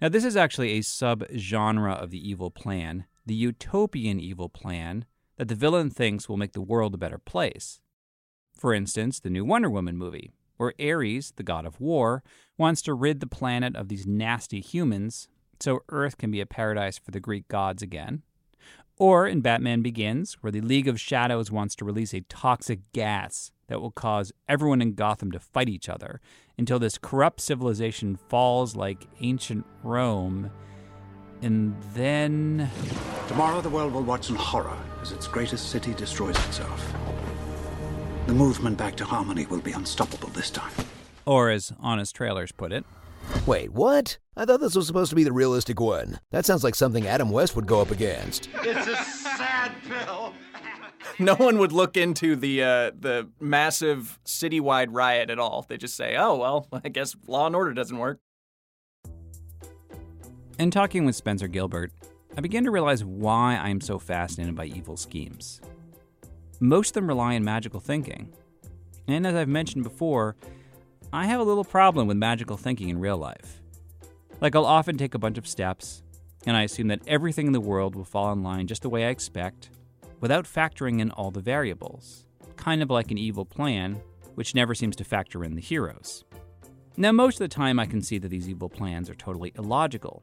now 0.00 0.08
this 0.08 0.24
is 0.24 0.36
actually 0.36 0.72
a 0.72 0.82
sub-genre 0.82 1.92
of 1.92 2.10
the 2.10 2.28
evil 2.28 2.50
plan 2.50 3.04
the 3.26 3.34
utopian 3.34 4.20
evil 4.20 4.48
plan 4.48 5.04
that 5.36 5.48
the 5.48 5.54
villain 5.54 5.90
thinks 5.90 6.28
will 6.28 6.36
make 6.36 6.52
the 6.52 6.60
world 6.60 6.94
a 6.94 6.98
better 6.98 7.18
place 7.18 7.80
for 8.58 8.72
instance 8.72 9.20
the 9.20 9.30
new 9.30 9.44
wonder 9.44 9.70
woman 9.70 9.96
movie 9.96 10.30
where 10.56 10.74
Ares, 10.80 11.32
the 11.36 11.42
god 11.42 11.66
of 11.66 11.80
war, 11.80 12.22
wants 12.56 12.82
to 12.82 12.94
rid 12.94 13.20
the 13.20 13.26
planet 13.26 13.74
of 13.76 13.88
these 13.88 14.06
nasty 14.06 14.60
humans 14.60 15.28
so 15.60 15.80
Earth 15.88 16.18
can 16.18 16.30
be 16.30 16.40
a 16.40 16.46
paradise 16.46 16.98
for 16.98 17.10
the 17.10 17.20
Greek 17.20 17.48
gods 17.48 17.82
again. 17.82 18.22
Or 18.96 19.26
in 19.26 19.40
Batman 19.40 19.82
Begins, 19.82 20.34
where 20.34 20.52
the 20.52 20.60
League 20.60 20.86
of 20.86 21.00
Shadows 21.00 21.50
wants 21.50 21.74
to 21.76 21.84
release 21.84 22.14
a 22.14 22.20
toxic 22.22 22.80
gas 22.92 23.50
that 23.66 23.80
will 23.80 23.90
cause 23.90 24.32
everyone 24.48 24.80
in 24.80 24.94
Gotham 24.94 25.32
to 25.32 25.40
fight 25.40 25.68
each 25.68 25.88
other 25.88 26.20
until 26.56 26.78
this 26.78 26.98
corrupt 26.98 27.40
civilization 27.40 28.14
falls 28.14 28.76
like 28.76 29.08
ancient 29.20 29.66
Rome. 29.82 30.50
And 31.42 31.74
then. 31.94 32.70
Tomorrow 33.26 33.62
the 33.62 33.68
world 33.68 33.92
will 33.92 34.02
watch 34.02 34.30
in 34.30 34.36
horror 34.36 34.78
as 35.02 35.10
its 35.10 35.26
greatest 35.26 35.70
city 35.70 35.92
destroys 35.94 36.36
itself. 36.46 36.94
The 38.28 38.34
movement 38.34 38.78
back 38.78 38.94
to 38.96 39.04
harmony 39.04 39.46
will 39.46 39.60
be 39.60 39.72
unstoppable 39.72 40.28
this 40.28 40.50
time. 40.50 40.72
Or, 41.26 41.50
as 41.50 41.72
Honest 41.80 42.14
Trailers 42.14 42.52
put 42.52 42.72
it, 42.72 42.84
Wait, 43.46 43.72
what? 43.72 44.18
I 44.36 44.44
thought 44.44 44.60
this 44.60 44.74
was 44.74 44.86
supposed 44.86 45.10
to 45.10 45.16
be 45.16 45.24
the 45.24 45.32
realistic 45.32 45.80
one. 45.80 46.18
That 46.30 46.46
sounds 46.46 46.64
like 46.64 46.74
something 46.74 47.06
Adam 47.06 47.30
West 47.30 47.54
would 47.56 47.66
go 47.66 47.80
up 47.80 47.90
against. 47.90 48.48
It's 48.62 48.88
a 48.88 48.96
sad 48.96 49.72
pill. 49.88 50.32
no 51.18 51.34
one 51.34 51.58
would 51.58 51.72
look 51.72 51.96
into 51.96 52.36
the 52.36 52.62
uh, 52.62 52.90
the 52.98 53.28
massive 53.40 54.18
citywide 54.24 54.88
riot 54.90 55.30
at 55.30 55.38
all. 55.38 55.64
They 55.68 55.76
just 55.76 55.96
say, 55.96 56.16
"Oh 56.16 56.36
well, 56.36 56.68
I 56.84 56.88
guess 56.88 57.14
law 57.26 57.46
and 57.46 57.54
order 57.54 57.72
doesn't 57.72 57.98
work." 57.98 58.18
In 60.58 60.70
talking 60.70 61.04
with 61.04 61.16
Spencer 61.16 61.48
Gilbert, 61.48 61.92
I 62.36 62.40
began 62.40 62.64
to 62.64 62.70
realize 62.70 63.04
why 63.04 63.56
I'm 63.56 63.80
so 63.80 63.98
fascinated 63.98 64.54
by 64.54 64.66
evil 64.66 64.96
schemes. 64.96 65.60
Most 66.60 66.90
of 66.90 66.94
them 66.94 67.08
rely 67.08 67.34
on 67.36 67.44
magical 67.44 67.80
thinking. 67.80 68.32
And 69.06 69.26
as 69.26 69.34
I've 69.34 69.48
mentioned 69.48 69.84
before, 69.84 70.36
I 71.14 71.26
have 71.26 71.38
a 71.38 71.44
little 71.44 71.62
problem 71.62 72.08
with 72.08 72.16
magical 72.16 72.56
thinking 72.56 72.88
in 72.88 72.98
real 72.98 73.16
life. 73.16 73.62
Like, 74.40 74.56
I'll 74.56 74.66
often 74.66 74.98
take 74.98 75.14
a 75.14 75.18
bunch 75.18 75.38
of 75.38 75.46
steps, 75.46 76.02
and 76.44 76.56
I 76.56 76.64
assume 76.64 76.88
that 76.88 77.06
everything 77.06 77.46
in 77.46 77.52
the 77.52 77.60
world 77.60 77.94
will 77.94 78.04
fall 78.04 78.32
in 78.32 78.42
line 78.42 78.66
just 78.66 78.82
the 78.82 78.90
way 78.90 79.04
I 79.06 79.10
expect, 79.10 79.70
without 80.20 80.44
factoring 80.44 80.98
in 80.98 81.12
all 81.12 81.30
the 81.30 81.40
variables, 81.40 82.26
kind 82.56 82.82
of 82.82 82.90
like 82.90 83.12
an 83.12 83.18
evil 83.18 83.44
plan, 83.44 84.02
which 84.34 84.56
never 84.56 84.74
seems 84.74 84.96
to 84.96 85.04
factor 85.04 85.44
in 85.44 85.54
the 85.54 85.60
heroes. 85.60 86.24
Now, 86.96 87.12
most 87.12 87.36
of 87.36 87.48
the 87.48 87.54
time, 87.54 87.78
I 87.78 87.86
can 87.86 88.02
see 88.02 88.18
that 88.18 88.28
these 88.28 88.48
evil 88.48 88.68
plans 88.68 89.08
are 89.08 89.14
totally 89.14 89.52
illogical. 89.56 90.20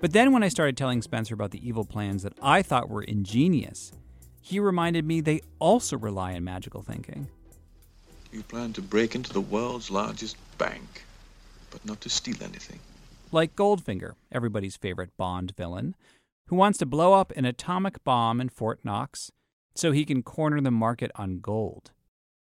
But 0.00 0.12
then, 0.12 0.32
when 0.32 0.42
I 0.42 0.48
started 0.48 0.76
telling 0.76 1.00
Spencer 1.00 1.34
about 1.34 1.52
the 1.52 1.64
evil 1.64 1.84
plans 1.84 2.24
that 2.24 2.36
I 2.42 2.62
thought 2.62 2.90
were 2.90 3.04
ingenious, 3.04 3.92
he 4.40 4.58
reminded 4.58 5.06
me 5.06 5.20
they 5.20 5.42
also 5.60 5.96
rely 5.96 6.34
on 6.34 6.42
magical 6.42 6.82
thinking. 6.82 7.28
You 8.32 8.42
plan 8.42 8.72
to 8.74 8.82
break 8.82 9.14
into 9.14 9.32
the 9.32 9.40
world's 9.40 9.90
largest 9.90 10.36
bank, 10.58 11.04
but 11.70 11.84
not 11.84 12.00
to 12.00 12.08
steal 12.08 12.42
anything. 12.42 12.80
Like 13.30 13.54
Goldfinger, 13.54 14.14
everybody's 14.30 14.76
favorite 14.76 15.16
Bond 15.16 15.54
villain, 15.56 15.94
who 16.46 16.56
wants 16.56 16.78
to 16.78 16.86
blow 16.86 17.12
up 17.12 17.32
an 17.36 17.44
atomic 17.44 18.02
bomb 18.04 18.40
in 18.40 18.48
Fort 18.48 18.80
Knox 18.84 19.30
so 19.74 19.92
he 19.92 20.04
can 20.04 20.22
corner 20.22 20.60
the 20.60 20.70
market 20.70 21.10
on 21.16 21.40
gold. 21.40 21.90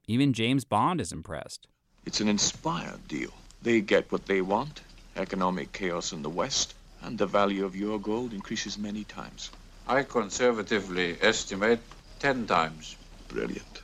Even 0.06 0.32
James 0.32 0.64
Bond 0.64 1.00
is 1.00 1.12
impressed. 1.12 1.68
It's 2.06 2.20
an 2.20 2.28
inspired 2.28 3.06
deal. 3.08 3.32
They 3.62 3.80
get 3.80 4.10
what 4.10 4.26
they 4.26 4.40
want 4.40 4.80
economic 5.18 5.72
chaos 5.72 6.12
in 6.12 6.22
the 6.22 6.30
West, 6.30 6.74
and 7.02 7.18
the 7.18 7.26
value 7.26 7.64
of 7.64 7.76
your 7.76 7.98
gold 7.98 8.32
increases 8.32 8.78
many 8.78 9.04
times. 9.04 9.50
I 9.86 10.02
conservatively 10.02 11.16
estimate 11.20 11.80
10 12.20 12.46
times. 12.46 12.96
Brilliant. 13.28 13.82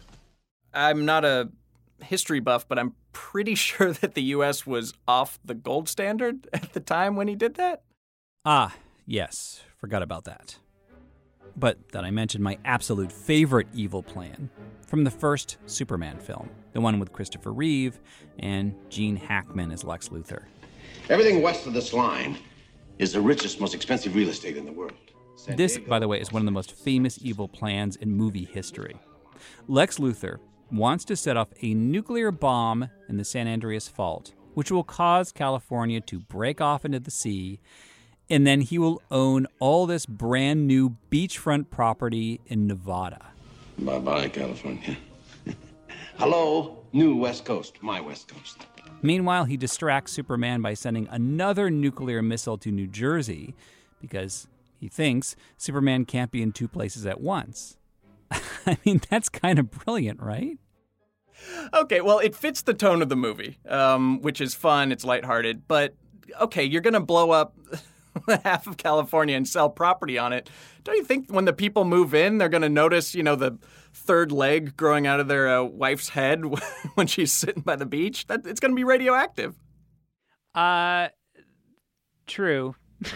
I'm 0.73 1.05
not 1.05 1.25
a 1.25 1.49
history 2.05 2.41
buff, 2.41 2.69
but 2.69 2.79
I'm 2.79 2.95
pretty 3.13 3.55
sure 3.67 3.93
that 3.93 4.15
the 4.15 4.23
US 4.23 4.67
was 4.67 4.95
off 5.07 5.39
the 5.45 5.55
gold 5.55 5.89
standard 5.89 6.49
at 6.53 6.73
the 6.73 6.81
time 6.81 7.17
when 7.17 7.29
he 7.29 7.35
did 7.35 7.55
that. 7.55 7.83
Ah, 8.45 8.75
yes, 9.07 9.63
forgot 9.77 10.03
about 10.03 10.25
that. 10.25 10.59
But 11.57 11.79
then 11.93 12.05
I 12.05 12.11
mentioned 12.11 12.43
my 12.43 12.59
absolute 12.65 13.13
favorite 13.13 13.69
evil 13.73 14.03
plan 14.03 14.51
from 14.87 15.05
the 15.05 15.11
first 15.11 15.59
Superman 15.67 16.19
film, 16.19 16.51
the 16.73 16.81
one 16.81 16.99
with 16.99 17.13
Christopher 17.13 17.53
Reeve 17.53 18.01
and 18.39 18.75
Gene 18.91 19.17
Hackman 19.17 19.71
as 19.71 19.85
Lex 19.85 20.09
Luthor. 20.09 20.45
Everything 21.09 21.43
west 21.43 21.67
of 21.67 21.73
this 21.73 21.93
line 21.93 22.39
is 22.99 23.13
the 23.13 23.21
richest, 23.21 23.61
most 23.61 23.75
expensive 23.75 24.15
real 24.15 24.29
estate 24.29 24.57
in 24.57 24.65
the 24.65 24.73
world. 24.73 24.95
This, 25.49 25.79
by 25.79 25.99
the 25.99 26.09
way, 26.09 26.21
is 26.21 26.33
one 26.33 26.43
of 26.43 26.47
the 26.47 26.53
most 26.53 26.73
famous 26.73 27.19
evil 27.21 27.49
plans 27.49 27.97
in 27.97 28.11
movie 28.11 28.45
history. 28.45 28.97
Lex 29.69 29.99
Luthor 29.99 30.39
wants 30.75 31.05
to 31.05 31.17
set 31.17 31.37
off 31.37 31.49
a 31.63 31.73
nuclear 31.73 32.33
bomb 32.33 32.89
in 33.09 33.17
the 33.17 33.25
San 33.25 33.47
Andreas 33.47 33.87
Fault, 33.87 34.35
which 34.55 34.73
will 34.73 34.83
cause 34.83 35.31
California 35.31 36.01
to 36.01 36.19
break 36.19 36.61
off 36.61 36.85
into 36.85 36.99
the 36.99 37.11
sea, 37.11 37.61
and 38.29 38.47
then 38.47 38.61
he 38.61 38.79
will 38.79 39.01
own 39.11 39.47
all 39.61 39.87
this 39.87 40.05
brand 40.05 40.67
new 40.67 40.97
beachfront 41.11 41.71
property 41.71 42.41
in 42.47 42.67
Nevada. 42.67 43.27
Bye 43.79 43.99
bye, 43.99 44.29
California. 44.29 44.97
Hello, 46.19 46.85
new 46.93 47.17
West 47.17 47.45
Coast, 47.45 47.81
my 47.81 48.01
West 48.01 48.29
Coast. 48.29 48.67
Meanwhile, 49.03 49.45
he 49.45 49.57
distracts 49.57 50.13
Superman 50.13 50.63
by 50.63 50.75
sending 50.75 51.07
another 51.11 51.71
nuclear 51.71 52.23
missile 52.23 52.57
to 52.59 52.73
New 52.73 52.87
Jersey 52.87 53.55
because 54.01 54.49
he 54.81 54.89
thinks 54.89 55.37
Superman 55.57 56.05
can't 56.05 56.31
be 56.31 56.43
in 56.43 56.53
two 56.53 56.69
places 56.69 57.07
at 57.07 57.21
once. 57.21 57.77
I 58.67 58.79
mean, 58.85 59.01
that's 59.11 59.29
kind 59.29 59.59
of 59.59 59.71
brilliant, 59.71 60.21
right? 60.21 60.59
Okay, 61.73 62.01
well, 62.01 62.19
it 62.19 62.35
fits 62.35 62.63
the 62.63 62.75
tone 62.75 63.03
of 63.03 63.09
the 63.09 63.17
movie, 63.17 63.59
um, 63.69 64.21
which 64.21 64.41
is 64.41 64.55
fun, 64.55 64.93
it's 64.93 65.05
lighthearted, 65.05 65.67
but 65.69 65.95
okay, 66.41 66.65
you're 66.65 66.81
going 66.81 66.95
to 66.95 67.01
blow 67.01 67.31
up 67.31 67.57
half 68.45 68.67
of 68.67 68.77
California 68.77 69.37
and 69.37 69.47
sell 69.47 69.69
property 69.69 70.19
on 70.19 70.33
it. 70.33 70.49
Don't 70.85 70.97
you 70.97 71.05
think 71.05 71.31
when 71.31 71.45
the 71.45 71.53
people 71.53 71.85
move 71.85 72.15
in, 72.15 72.39
they're 72.39 72.49
going 72.49 72.63
to 72.63 72.69
notice, 72.69 73.15
you 73.15 73.23
know, 73.23 73.37
the 73.37 73.59
third 73.93 74.33
leg 74.33 74.77
growing 74.77 75.07
out 75.07 75.21
of 75.21 75.29
their 75.29 75.49
uh, 75.49 75.63
wife's 75.63 76.11
head 76.11 76.43
when 76.95 77.07
she's 77.07 77.33
sitting 77.33 77.63
by 77.63 77.77
the 77.77 77.87
beach? 77.87 78.27
That 78.27 78.47
it's 78.47 78.61
going 78.61 78.73
to 78.73 78.77
be 78.77 78.85
radioactive. 78.85 79.55
Uh, 80.55 81.09
true. 82.27 82.77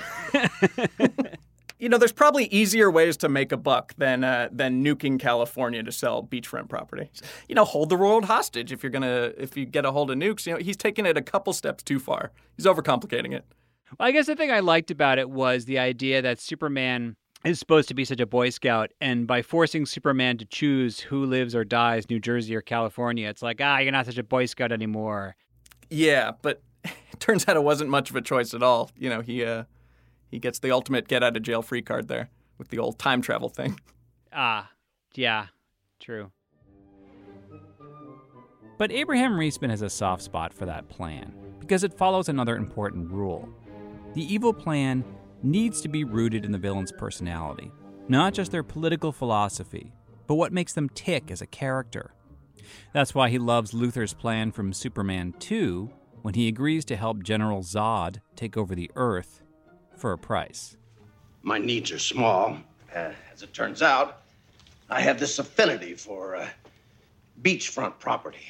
you 1.79 1.89
know, 1.89 1.99
there's 1.99 2.13
probably 2.13 2.47
easier 2.47 2.91
ways 2.91 3.17
to 3.19 3.29
make 3.29 3.53
a 3.53 3.57
buck 3.57 3.95
than 3.97 4.25
uh, 4.25 4.49
than 4.51 4.85
nuking 4.85 5.19
California 5.19 5.83
to 5.83 5.93
sell 5.93 6.23
beachfront 6.23 6.69
property. 6.69 7.11
You 7.49 7.55
know, 7.55 7.65
hold 7.65 7.89
the 7.89 7.97
world 7.97 8.25
hostage 8.25 8.73
if 8.73 8.83
you're 8.83 8.91
gonna 8.91 9.33
if 9.37 9.57
you 9.57 9.65
get 9.65 9.85
a 9.85 9.93
hold 9.93 10.11
of 10.11 10.17
nukes. 10.17 10.47
You 10.47 10.55
know, 10.55 10.59
he's 10.59 10.77
taking 10.77 11.07
it 11.07 11.17
a 11.17 11.23
couple 11.23 11.53
steps 11.53 11.83
too 11.83 11.99
far. 11.99 12.33
He's 12.57 12.67
overcomplicating 12.67 13.33
it. 13.33 13.45
Well, 13.99 14.09
I 14.09 14.13
guess 14.13 14.27
the 14.27 14.37
thing 14.37 14.51
I 14.51 14.61
liked 14.61 14.91
about 14.91 15.19
it 15.19 15.31
was 15.31 15.65
the 15.65 15.79
idea 15.79 16.21
that 16.21 16.41
Superman 16.41 17.17
is 17.45 17.59
supposed 17.59 17.89
to 17.89 17.95
be 17.95 18.05
such 18.05 18.21
a 18.21 18.27
Boy 18.27 18.51
Scout, 18.51 18.91
and 19.01 19.27
by 19.27 19.43
forcing 19.43 19.87
Superman 19.87 20.39
to 20.39 20.45
choose 20.45 20.99
who 20.99 21.25
lives 21.25 21.55
or 21.55 21.65
dies, 21.65 22.11
New 22.11 22.19
Jersey 22.19 22.57
or 22.57 22.61
California, 22.61 23.29
it's 23.29 23.43
like 23.43 23.61
ah, 23.63 23.79
you're 23.79 23.93
not 23.93 24.07
such 24.07 24.19
a 24.19 24.25
Boy 24.25 24.47
Scout 24.47 24.73
anymore. 24.73 25.37
Yeah, 25.91 26.33
but 26.43 26.61
it 26.85 27.21
turns 27.21 27.49
out 27.49 27.57
it 27.57 27.63
wasn't 27.63 27.91
much 27.91 28.11
of 28.11 28.17
a 28.17 28.21
choice 28.21 28.53
at 28.53 28.65
all. 28.65 28.91
You 28.97 29.11
know, 29.11 29.21
he 29.21 29.45
uh, 29.45 29.65
he 30.31 30.39
gets 30.39 30.59
the 30.59 30.71
ultimate 30.71 31.09
get 31.09 31.23
out 31.23 31.37
of 31.37 31.43
jail 31.43 31.63
free 31.63 31.83
card 31.83 32.09
there 32.09 32.31
with 32.59 32.69
the 32.69 32.79
old 32.79 32.99
time 32.99 33.23
travel 33.23 33.49
thing. 33.49 33.79
Ah, 34.31 34.71
yeah, 35.15 35.47
true. 35.99 36.31
But 38.77 38.93
Abraham 38.93 39.39
Riesman 39.39 39.71
has 39.71 39.81
a 39.81 39.89
soft 39.89 40.23
spot 40.23 40.53
for 40.53 40.67
that 40.67 40.87
plan 40.91 41.35
because 41.59 41.83
it 41.83 41.95
follows 41.95 42.29
another 42.29 42.55
important 42.55 43.11
rule. 43.11 43.49
The 44.13 44.23
evil 44.23 44.53
plan 44.53 45.03
needs 45.43 45.81
to 45.81 45.89
be 45.89 46.05
rooted 46.05 46.45
in 46.45 46.53
the 46.53 46.59
villain's 46.59 46.93
personality, 46.93 47.73
not 48.09 48.35
just 48.35 48.53
their 48.53 48.63
political 48.63 49.13
philosophy, 49.13 49.93
but 50.27 50.35
what 50.35 50.53
makes 50.53 50.75
them 50.75 50.91
tick 50.91 51.31
as 51.31 51.41
a 51.41 51.47
character. 51.47 52.13
That's 52.93 53.15
why 53.15 53.31
he 53.31 53.39
loves 53.39 53.73
Luthor's 53.73 54.15
plan 54.15 54.53
from 54.53 54.73
Superman 54.75 55.35
2 55.39 55.91
when 56.23 56.35
he 56.35 56.49
agrees 56.49 56.85
to 56.85 56.97
help 56.97 57.23
General 57.23 57.63
Zod 57.63 58.19
take 58.37 58.57
over 58.57 58.75
the 58.75 58.91
Earth 58.95 59.43
for 59.99 60.13
a 60.13 60.19
price. 60.19 60.77
My 61.43 61.59
needs 61.59 61.91
are 61.93 61.99
small. 61.99 62.57
Uh, 62.95 63.13
as 63.33 63.43
it 63.43 63.53
turns 63.53 63.83
out, 63.83 64.23
I 64.91 65.01
have 65.01 65.19
this 65.19 65.39
affinity 65.39 65.95
for 65.95 66.37
uh, 66.37 66.49
beachfront 67.43 67.99
property. 67.99 68.47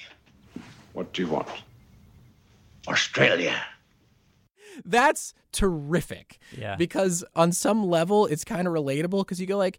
What 0.92 1.12
do 1.12 1.22
you 1.22 1.28
want? 1.28 1.48
Australia. 2.86 3.60
That's 4.84 5.34
terrific. 5.52 6.38
Yeah. 6.56 6.76
Because 6.76 7.24
on 7.34 7.52
some 7.52 7.84
level, 7.84 8.26
it's 8.26 8.44
kind 8.44 8.66
of 8.66 8.74
relatable 8.74 9.20
because 9.20 9.40
you 9.40 9.46
go 9.46 9.56
like, 9.56 9.78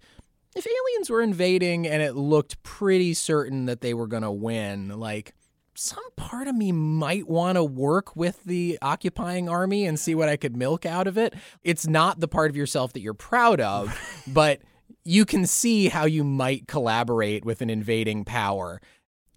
if 0.56 0.66
aliens 0.66 1.10
were 1.10 1.22
invading 1.22 1.88
and 1.88 2.02
it 2.02 2.16
looked 2.16 2.62
pretty 2.64 3.14
certain 3.14 3.66
that 3.66 3.82
they 3.82 3.94
were 3.94 4.08
going 4.08 4.24
to 4.24 4.32
win, 4.32 4.90
like 4.90 5.34
some 5.80 6.12
part 6.18 6.50
of 6.50 6.56
me 6.56 6.74
might 6.74 7.30
want 7.30 7.56
to 7.56 7.64
work 7.64 8.14
with 8.14 8.44
the 8.44 8.78
occupying 8.82 9.48
army 9.48 9.86
and 9.86 9.98
see 9.98 10.14
what 10.14 10.28
I 10.28 10.36
could 10.36 10.58
milk 10.58 10.86
out 10.86 11.08
of 11.08 11.18
it. 11.18 11.34
It's 11.64 11.88
not 11.88 12.20
the 12.20 12.28
part 12.28 12.50
of 12.50 12.58
yourself 12.58 12.92
that 12.92 13.00
you're 13.00 13.14
proud 13.14 13.62
of, 13.62 13.98
but 14.28 14.60
you 15.06 15.24
can 15.24 15.46
see 15.46 15.88
how 15.88 16.04
you 16.04 16.26
might 16.26 16.68
collaborate 16.68 17.46
with 17.46 17.62
an 17.62 17.70
invading 17.70 18.26
power. 18.26 18.82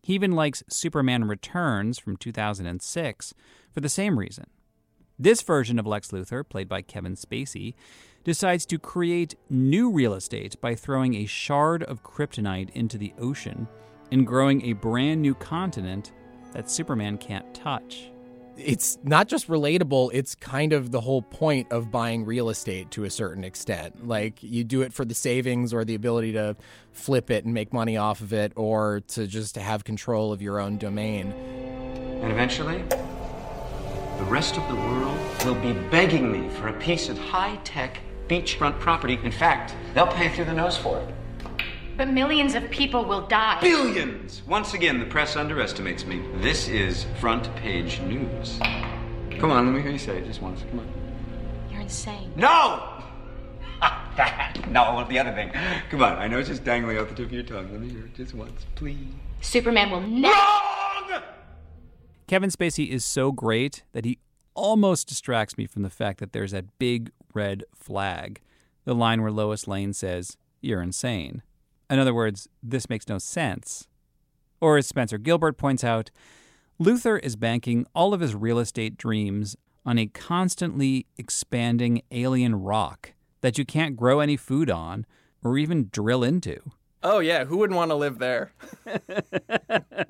He 0.03 0.15
even 0.15 0.33
likes 0.33 0.65
Superman 0.69 1.29
Returns 1.29 2.01
from 2.01 2.17
2006 2.17 3.35
for 3.71 3.81
the 3.81 3.89
same 3.89 4.19
reason. 4.19 4.47
This 5.17 5.43
version 5.43 5.79
of 5.79 5.87
Lex 5.87 6.11
Luthor, 6.11 6.49
played 6.49 6.69
by 6.69 6.83
Kevin 6.83 7.15
Spacey, 7.15 7.75
decides 8.25 8.67
to 8.67 8.81
create 8.81 9.37
new 9.49 9.93
real 9.93 10.15
estate 10.15 10.61
by 10.61 10.75
throwing 10.75 11.15
a 11.15 11.27
shard 11.27 11.85
of 11.85 12.03
kryptonite 12.03 12.71
into 12.71 12.99
the 12.99 13.15
ocean 13.17 13.69
and 14.11 14.27
growing 14.27 14.65
a 14.65 14.73
brand 14.73 15.23
new 15.23 15.37
continent 15.37 16.11
that 16.53 16.71
Superman 16.71 17.19
can't 17.19 17.55
touch. 17.55 18.11
It's 18.57 18.99
not 19.03 19.29
just 19.29 19.49
relatable, 19.49 20.11
it's 20.13 20.35
kind 20.35 20.75
of 20.75 20.91
the 20.91 21.01
whole 21.01 21.23
point 21.23 21.73
of 21.73 21.91
buying 21.91 22.27
real 22.27 22.51
estate 22.51 22.91
to 22.91 23.05
a 23.05 23.11
certain 23.11 23.45
extent. 23.45 24.07
Like, 24.07 24.43
you 24.43 24.63
do 24.63 24.83
it 24.83 24.93
for 24.93 25.07
the 25.07 25.15
savings 25.15 25.73
or 25.73 25.87
the 25.87 25.95
ability 25.95 26.33
to 26.33 26.55
flip 26.93 27.31
it 27.31 27.47
and 27.47 27.55
make 27.55 27.73
money 27.73 27.97
off 27.97 28.21
of 28.21 28.35
it, 28.35 28.53
or 28.55 29.01
to 29.09 29.27
just 29.27 29.57
have 29.57 29.85
control 29.85 30.33
of 30.33 30.43
your 30.43 30.61
own 30.61 30.77
domain. 30.77 31.33
And 31.33 32.31
eventually, 32.31 32.83
the 34.19 34.25
rest 34.25 34.59
of 34.59 34.69
the 34.69 34.75
world 34.75 35.19
will 35.47 35.55
be 35.55 35.73
begging 35.89 36.31
me 36.31 36.51
for 36.51 36.69
a 36.69 36.79
piece 36.79 37.09
of 37.09 37.19
high 37.19 37.57
tech 37.65 38.01
beachfront 38.29 38.79
property. 38.79 39.19
In 39.25 39.33
fact, 39.33 39.75
they'll 39.95 40.07
pay 40.07 40.29
through 40.29 40.45
the 40.45 40.53
nose 40.53 40.77
for 40.77 40.99
it. 40.99 41.15
But 42.03 42.13
millions 42.13 42.57
of 42.57 42.69
people 42.69 43.05
will 43.05 43.29
die. 43.29 43.61
Billions! 43.61 44.43
Once 44.49 44.75
again, 44.75 44.99
the 44.99 45.07
press 45.07 45.37
underestimates 45.37 46.05
me. 46.05 46.21
This 46.39 46.67
is 46.67 47.07
front 47.21 47.55
page 47.55 48.01
news. 48.01 48.59
Come 49.39 49.53
on, 49.53 49.67
let 49.67 49.73
me 49.73 49.83
hear 49.83 49.93
you 49.93 49.99
say 49.99 50.19
it 50.19 50.27
just 50.27 50.43
once. 50.43 50.65
Come 50.69 50.81
on. 50.81 50.89
You're 51.71 51.83
insane. 51.83 52.33
No! 52.35 52.89
Ah, 53.85 54.13
that. 54.17 54.69
No, 54.69 55.07
the 55.09 55.19
other 55.21 55.33
thing. 55.33 55.53
Come 55.91 56.03
on, 56.03 56.19
I 56.19 56.27
know 56.27 56.41
it's 56.41 56.49
just 56.49 56.65
dangling 56.65 56.99
out 56.99 57.09
the 57.09 57.15
tip 57.15 57.27
of 57.27 57.33
your 57.33 57.45
tongue. 57.45 57.71
Let 57.71 57.81
me 57.81 57.89
hear 57.89 58.07
it 58.07 58.15
just 58.15 58.35
once, 58.35 58.67
please. 58.75 59.07
Superman 59.41 59.93
will 59.93 60.01
never. 60.01 60.35
Wrong! 60.35 61.23
Kevin 62.27 62.51
Spacey 62.51 62.89
is 62.89 63.05
so 63.05 63.31
great 63.31 63.85
that 63.93 64.05
he 64.05 64.19
almost 64.55 65.09
distracts 65.09 65.57
me 65.57 65.67
from 65.67 65.83
the 65.83 65.91
fact 65.91 66.19
that 66.19 66.33
there's 66.33 66.51
that 66.51 66.79
big 66.81 67.13
red 67.33 67.63
flag, 67.77 68.41
the 68.85 68.95
line 68.95 69.23
where 69.23 69.31
Lois 69.31 69.69
Lane 69.69 69.93
says, 69.93 70.37
You're 70.61 70.83
insane. 70.83 71.43
In 71.93 71.99
other 71.99 72.15
words, 72.15 72.49
this 72.63 72.89
makes 72.89 73.07
no 73.07 73.19
sense. 73.19 73.87
Or 74.63 74.79
as 74.79 74.87
Spencer 74.87 75.19
Gilbert 75.19 75.59
points 75.59 75.85
out, 75.85 76.11
Luthor 76.81 77.21
is 77.23 77.37
banking 77.37 77.85
all 77.95 78.15
of 78.15 78.21
his 78.21 78.35
real 78.35 78.59
estate 78.59 78.97
dreams 78.97 79.57
on 79.85 79.99
a 79.99 80.07
constantly 80.07 81.05
expanding 81.19 82.01
alien 82.11 82.55
rock 82.55 83.13
that 83.43 83.59
you 83.59 83.67
can't 83.67 83.95
grow 83.95 84.21
any 84.21 84.39
food 84.39 84.71
on 84.71 85.05
or 85.45 85.59
even 85.59 85.91
drill 85.93 86.25
into. 86.25 86.63
Oh, 87.03 87.19
yeah. 87.19 87.45
Who 87.45 87.59
wouldn't 87.59 87.77
want 87.77 87.91
to 87.91 87.95
live 87.95 88.19
there? 88.19 88.55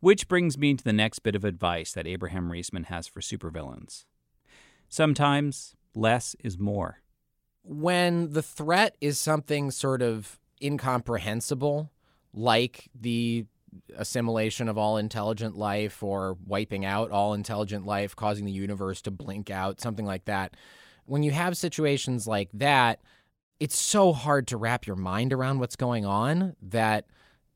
Which 0.00 0.26
brings 0.26 0.58
me 0.58 0.74
to 0.74 0.82
the 0.82 0.92
next 0.92 1.20
bit 1.20 1.36
of 1.36 1.44
advice 1.44 1.92
that 1.92 2.08
Abraham 2.08 2.50
Riesman 2.50 2.86
has 2.86 3.06
for 3.06 3.20
supervillains. 3.20 4.04
Sometimes 4.88 5.76
less 5.94 6.34
is 6.42 6.58
more. 6.58 7.03
When 7.64 8.32
the 8.32 8.42
threat 8.42 8.96
is 9.00 9.18
something 9.18 9.70
sort 9.70 10.02
of 10.02 10.38
incomprehensible, 10.62 11.90
like 12.32 12.88
the 12.98 13.46
assimilation 13.96 14.68
of 14.68 14.78
all 14.78 14.96
intelligent 14.96 15.56
life 15.56 16.02
or 16.02 16.36
wiping 16.46 16.84
out 16.84 17.10
all 17.10 17.34
intelligent 17.34 17.86
life, 17.86 18.14
causing 18.14 18.44
the 18.44 18.52
universe 18.52 19.02
to 19.02 19.10
blink 19.10 19.50
out, 19.50 19.80
something 19.80 20.06
like 20.06 20.26
that. 20.26 20.54
When 21.06 21.22
you 21.22 21.32
have 21.32 21.56
situations 21.56 22.26
like 22.26 22.50
that, 22.54 23.00
it's 23.60 23.78
so 23.78 24.12
hard 24.12 24.46
to 24.48 24.56
wrap 24.56 24.86
your 24.86 24.96
mind 24.96 25.32
around 25.32 25.58
what's 25.58 25.76
going 25.76 26.04
on 26.04 26.54
that 26.62 27.06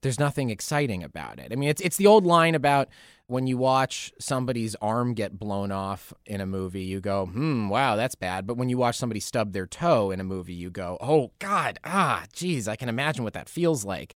there's 0.00 0.18
nothing 0.18 0.50
exciting 0.50 1.02
about 1.02 1.38
it. 1.38 1.52
I 1.52 1.56
mean, 1.56 1.68
it's 1.68 1.80
it's 1.80 1.96
the 1.96 2.06
old 2.06 2.24
line 2.24 2.54
about 2.54 2.88
when 3.28 3.46
you 3.46 3.58
watch 3.58 4.10
somebody's 4.18 4.74
arm 4.76 5.12
get 5.12 5.38
blown 5.38 5.70
off 5.70 6.14
in 6.24 6.40
a 6.40 6.46
movie, 6.46 6.82
you 6.82 7.00
go, 7.00 7.26
"Hmm, 7.26 7.68
wow, 7.68 7.94
that's 7.94 8.14
bad." 8.14 8.46
But 8.46 8.56
when 8.56 8.70
you 8.70 8.78
watch 8.78 8.96
somebody 8.96 9.20
stub 9.20 9.52
their 9.52 9.66
toe 9.66 10.10
in 10.10 10.18
a 10.18 10.24
movie, 10.24 10.54
you 10.54 10.70
go, 10.70 10.96
"Oh 11.00 11.32
God, 11.38 11.78
ah, 11.84 12.24
geez, 12.32 12.66
I 12.66 12.74
can 12.74 12.88
imagine 12.88 13.24
what 13.24 13.34
that 13.34 13.48
feels 13.48 13.84
like." 13.84 14.14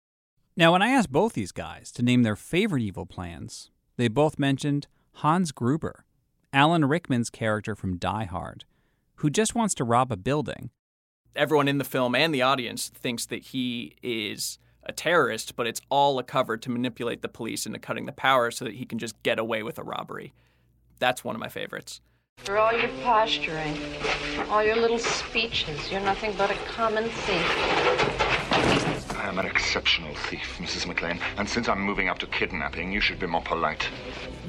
Now, 0.56 0.72
when 0.72 0.82
I 0.82 0.90
asked 0.90 1.12
both 1.12 1.34
these 1.34 1.52
guys 1.52 1.92
to 1.94 2.04
name 2.04 2.24
their 2.24 2.38
favorite 2.38 2.82
evil 2.82 3.06
plans, 3.06 3.70
they 3.98 4.08
both 4.08 4.40
mentioned 4.40 4.88
Hans 5.16 5.52
Gruber, 5.52 6.06
Alan 6.54 6.86
Rickman's 6.86 7.30
character 7.30 7.76
from 7.76 7.98
Die 7.98 8.26
Hard, 8.26 8.66
who 9.16 9.30
just 9.30 9.56
wants 9.56 9.76
to 9.76 9.84
rob 9.84 10.12
a 10.12 10.18
building. 10.18 10.72
Everyone 11.36 11.68
in 11.68 11.78
the 11.78 11.84
film 11.84 12.16
and 12.16 12.34
the 12.34 12.42
audience 12.42 12.90
thinks 12.90 13.26
that 13.26 13.44
he 13.48 13.96
is 14.02 14.58
a 14.84 14.92
terrorist, 14.92 15.56
but 15.56 15.68
it's 15.68 15.82
all 15.90 16.20
a 16.20 16.24
cover 16.24 16.58
to 16.58 16.70
manipulate 16.70 17.22
the 17.22 17.30
police 17.30 17.66
into 17.66 17.80
cutting 17.80 18.06
the 18.06 18.12
power 18.12 18.52
so 18.52 18.66
that 18.66 18.76
he 18.76 18.86
can 18.86 19.00
just 19.00 19.22
get 19.24 19.40
away 19.40 19.64
with 19.64 19.78
a 19.78 19.84
robbery. 19.84 20.34
That's 21.00 21.24
one 21.24 21.36
of 21.36 21.40
my 21.40 21.50
favorites. 21.50 22.02
For 22.38 22.58
all 22.58 22.74
your 22.74 22.90
posturing, 23.04 23.78
all 24.50 24.64
your 24.64 24.76
little 24.76 25.00
speeches, 25.00 25.92
you're 25.92 26.02
nothing 26.02 26.34
but 26.38 26.50
a 26.50 26.56
common 26.66 27.04
thief. 27.04 28.32
I 29.16 29.28
am 29.28 29.38
an 29.38 29.46
exceptional 29.46 30.16
thief, 30.16 30.58
Mrs. 30.58 30.88
McClane, 30.88 31.20
and 31.38 31.48
since 31.48 31.70
I'm 31.70 31.80
moving 31.80 32.10
up 32.10 32.18
to 32.20 32.26
kidnapping, 32.26 32.92
you 32.92 33.00
should 33.00 33.20
be 33.20 33.28
more 33.28 33.44
polite. 33.44 33.88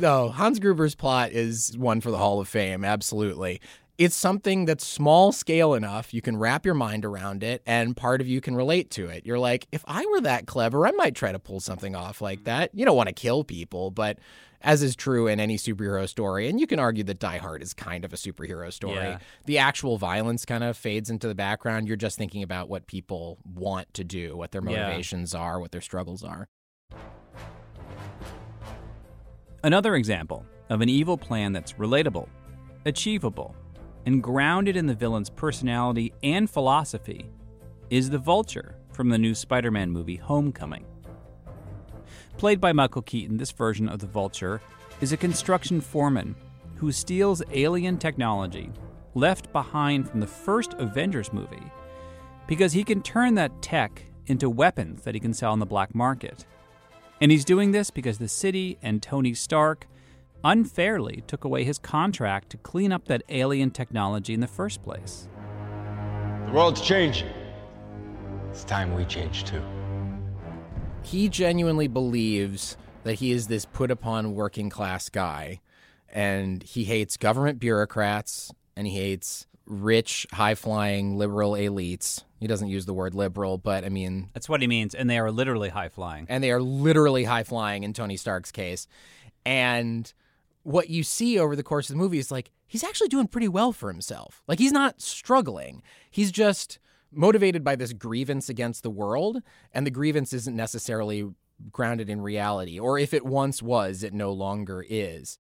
No, 0.01 0.31
Hans 0.31 0.59
Gruber's 0.59 0.95
plot 0.95 1.33
is 1.33 1.77
one 1.77 2.01
for 2.01 2.11
the 2.11 2.17
Hall 2.17 2.41
of 2.41 2.49
Fame, 2.49 2.83
absolutely. 2.83 3.61
It's 3.99 4.17
something 4.17 4.65
that's 4.65 4.87
small 4.87 5.33
scale 5.33 5.75
enough, 5.75 6.15
you 6.15 6.23
can 6.23 6.37
wrap 6.37 6.65
your 6.65 6.75
mind 6.75 7.05
around 7.05 7.43
it, 7.43 7.63
and 7.67 7.95
part 7.97 8.21
of 8.21 8.27
you 8.27 8.41
can 8.41 8.57
relate 8.57 8.91
to 8.93 9.09
it. 9.09 9.27
You're 9.27 9.39
like, 9.39 9.69
if 9.71 9.85
I 9.87 10.07
were 10.07 10.23
that 10.23 10.47
clever, 10.47 10.87
I 10.87 10.93
might 10.93 11.15
try 11.15 11.31
to 11.31 11.39
pull 11.39 11.61
something 11.61 11.95
off 11.95 12.21
like 12.21 12.39
mm-hmm. 12.39 12.45
that. 12.45 12.71
You 12.75 12.87
don't 12.87 12.97
want 12.97 13.09
to 13.09 13.15
kill 13.15 13.45
people, 13.45 13.91
but 13.91 14.19
as 14.63 14.83
is 14.83 14.97
true 14.97 15.27
in 15.27 15.41
any 15.41 15.57
superhero 15.59 16.09
story, 16.09 16.49
and 16.49 16.59
you 16.59 16.67
can 16.67 16.79
argue 16.79 17.05
that 17.05 17.19
Die 17.19 17.37
Hard 17.39 17.63
is 17.63 17.75
kind 17.75 18.05
of 18.05 18.13
a 18.13 18.17
superhero 18.17 18.73
story. 18.73 18.95
Yeah. 18.95 19.19
The 19.45 19.59
actual 19.59 19.99
violence 19.99 20.45
kind 20.45 20.65
of 20.65 20.77
fades 20.77 21.11
into 21.11 21.29
the 21.29 21.35
background. 21.35 21.87
You're 21.87 21.97
just 21.97 22.17
thinking 22.17 22.43
about 22.43 22.69
what 22.69 22.87
people 22.87 23.39
want 23.45 23.93
to 23.95 24.05
do, 24.05 24.37
what 24.37 24.53
their 24.53 24.63
Yeah. 24.63 24.87
motivations 24.87 25.35
are, 25.35 25.61
what 25.61 25.73
their 25.73 25.81
struggles 25.81 26.25
are. 26.25 26.49
Another 29.65 29.97
example 29.97 30.47
of 30.71 30.81
an 30.81 30.89
evil 30.89 31.19
plan 31.19 31.53
that's 31.53 31.75
relatable, 31.75 32.29
achievable, 32.87 33.55
and 34.07 34.23
grounded 34.23 34.77
in 34.77 34.87
the 34.87 34.95
villain's 34.95 35.31
personality 35.31 36.13
and 36.23 36.51
philosophy 36.51 37.31
is 37.91 38.11
the 38.11 38.19
Vulture 38.19 38.77
from 38.93 39.09
the 39.09 39.19
new 39.19 39.35
Spider 39.35 39.71
Man 39.71 39.91
movie 39.91 40.17
Homecoming. 40.17 40.85
Played 42.37 42.61
by 42.61 42.73
Michael 42.73 43.03
Keaton, 43.03 43.37
this 43.37 43.53
version 43.53 43.89
of 43.89 44.01
the 44.01 44.07
Vulture 44.07 44.61
is 45.01 45.13
a 45.13 45.17
construction 45.17 45.81
foreman 45.81 46.35
who 46.77 46.91
steals 46.91 47.43
alien 47.53 47.99
technology 47.99 48.71
left 49.15 49.53
behind 49.53 50.09
from 50.09 50.21
the 50.21 50.27
first 50.27 50.75
Avengers 50.75 51.33
movie 51.33 51.71
because 52.47 52.73
he 52.73 52.85
can 52.85 53.03
turn 53.03 53.35
that 53.35 53.63
tech 53.63 54.03
into 54.27 54.49
weapons 54.51 55.03
that 55.03 55.15
he 55.15 55.21
can 55.21 55.35
sell 55.35 55.53
on 55.53 55.59
the 55.59 55.67
black 55.67 55.95
market. 55.95 56.47
And 57.21 57.31
he's 57.31 57.45
doing 57.45 57.71
this 57.71 57.91
because 57.91 58.19
the 58.19 58.29
city 58.29 58.79
and 58.83 59.03
Tony 59.03 59.35
Stark 59.35 59.87
unfairly 60.45 61.23
took 61.27 61.45
away 61.45 61.65
his 61.65 61.79
contract 61.79 62.51
to 62.51 62.57
clean 62.59 62.93
up 62.93 63.07
that 63.07 63.23
alien 63.29 63.71
technology 63.71 64.35
in 64.35 64.41
the 64.41 64.47
first 64.47 64.83
place. 64.83 65.29
The 66.47 66.53
world's 66.53 66.81
changing. 66.81 67.29
It's 68.51 68.65
time 68.65 68.95
we 68.95 69.05
change 69.05 69.45
too. 69.45 69.63
he 71.03 71.29
genuinely 71.29 71.89
believes 71.89 72.77
that 73.05 73.15
he 73.15 73.33
is 73.33 73.49
this 73.49 73.65
put 73.65 73.91
upon 73.91 74.35
working 74.35 74.71
class 74.71 75.09
guy 75.09 75.61
and 76.13 76.63
he 76.63 76.85
hates 76.85 77.17
government 77.17 77.59
bureaucrats 77.59 78.53
and 78.77 78.87
he 78.87 78.95
hates 78.95 79.47
rich 79.67 80.27
high 80.33 80.55
flying 80.55 81.17
liberal 81.17 81.53
elites 81.53 82.23
he 82.39 82.47
doesn't 82.47 82.69
use 82.69 82.85
the 82.87 82.93
word 82.95 83.15
liberal 83.15 83.57
but 83.59 83.85
i 83.85 83.89
mean 83.89 84.29
That's 84.35 84.49
what 84.49 84.61
he 84.61 84.67
means, 84.69 84.95
and 84.95 85.09
they 85.11 85.19
are 85.19 85.31
literally 85.33 85.71
high 85.71 85.89
flying. 85.89 86.27
and 86.29 86.45
they 86.45 86.51
are 86.53 86.61
literally 86.61 87.25
high 87.25 87.45
flying 87.45 87.83
in 87.85 87.93
tony 87.95 88.17
stark's 88.17 88.53
case 88.53 88.87
and 89.47 90.13
what 90.63 90.91
you 90.91 91.03
see 91.03 91.39
over 91.39 91.57
the 91.57 91.63
course 91.63 91.91
of 91.91 91.95
the 91.95 92.03
movie 92.03 92.19
is 92.19 92.31
like 92.31 92.51
he's 92.67 92.85
actually 92.85 93.09
doing 93.09 93.27
pretty 93.27 93.49
well 93.49 93.73
for 93.73 93.91
himself 93.91 94.43
like 94.47 94.59
he's 94.59 94.73
not 94.73 95.01
struggling 95.01 95.83
he's 96.11 96.31
just 96.31 96.79
motivated 97.13 97.63
by 97.63 97.77
this 97.77 97.93
grievance 97.93 98.49
against 98.49 98.83
the 98.83 98.91
world, 98.91 99.43
and 99.73 99.87
the 99.87 99.91
grievance 99.91 100.33
isn't 100.33 100.57
necessarily 100.57 101.29
grounded 101.71 102.09
in 102.09 102.21
reality, 102.21 102.79
or 102.79 102.99
if 102.99 103.15
it 103.15 103.25
once 103.25 103.63
was, 103.63 104.03
it 104.03 104.15
no 104.15 104.33
longer 104.33 104.85
is. 104.89 105.39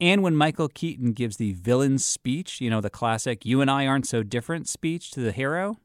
And 0.00 0.22
when 0.22 0.34
Michael 0.34 0.68
Keaton 0.68 1.12
gives 1.12 1.36
the 1.36 1.52
villain's 1.52 2.04
speech, 2.04 2.60
you 2.60 2.70
know, 2.70 2.80
the 2.80 2.90
classic, 2.90 3.44
you 3.44 3.60
and 3.60 3.70
I 3.70 3.86
aren't 3.86 4.06
so 4.06 4.22
different 4.22 4.68
speech 4.68 5.10
to 5.12 5.20
the 5.20 5.32
hero, 5.32 5.76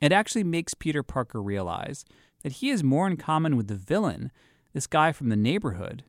it 0.00 0.12
actually 0.12 0.44
makes 0.44 0.74
Peter 0.74 1.02
Parker 1.02 1.42
realize 1.42 2.04
that 2.42 2.52
he 2.52 2.68
has 2.68 2.82
more 2.82 3.06
in 3.06 3.16
common 3.16 3.56
with 3.56 3.68
the 3.68 3.74
villain, 3.74 4.30
this 4.72 4.86
guy 4.86 5.12
from 5.12 5.28
the 5.28 5.36
neighborhood, 5.36 6.04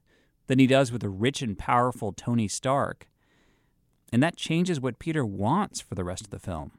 than 0.48 0.60
he 0.60 0.68
does 0.68 0.92
with 0.92 1.02
the 1.02 1.10
rich 1.10 1.42
and 1.42 1.58
powerful 1.58 2.12
Tony 2.12 2.48
Stark. 2.48 3.08
And 4.12 4.22
that 4.22 4.36
changes 4.36 4.80
what 4.80 5.00
Peter 5.00 5.26
wants 5.26 5.80
for 5.82 5.96
the 5.96 6.04
rest 6.04 6.24
of 6.24 6.30
the 6.32 6.40
film. 6.40 6.72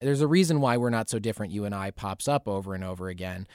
There's 0.00 0.20
a 0.20 0.28
reason 0.28 0.60
why 0.60 0.76
we're 0.76 0.90
not 0.90 1.08
so 1.08 1.18
different, 1.18 1.52
you 1.52 1.64
and 1.64 1.74
I, 1.74 1.90
pops 1.90 2.26
up 2.28 2.48
over 2.48 2.74
and 2.74 2.82
over 2.82 3.08
again. 3.08 3.46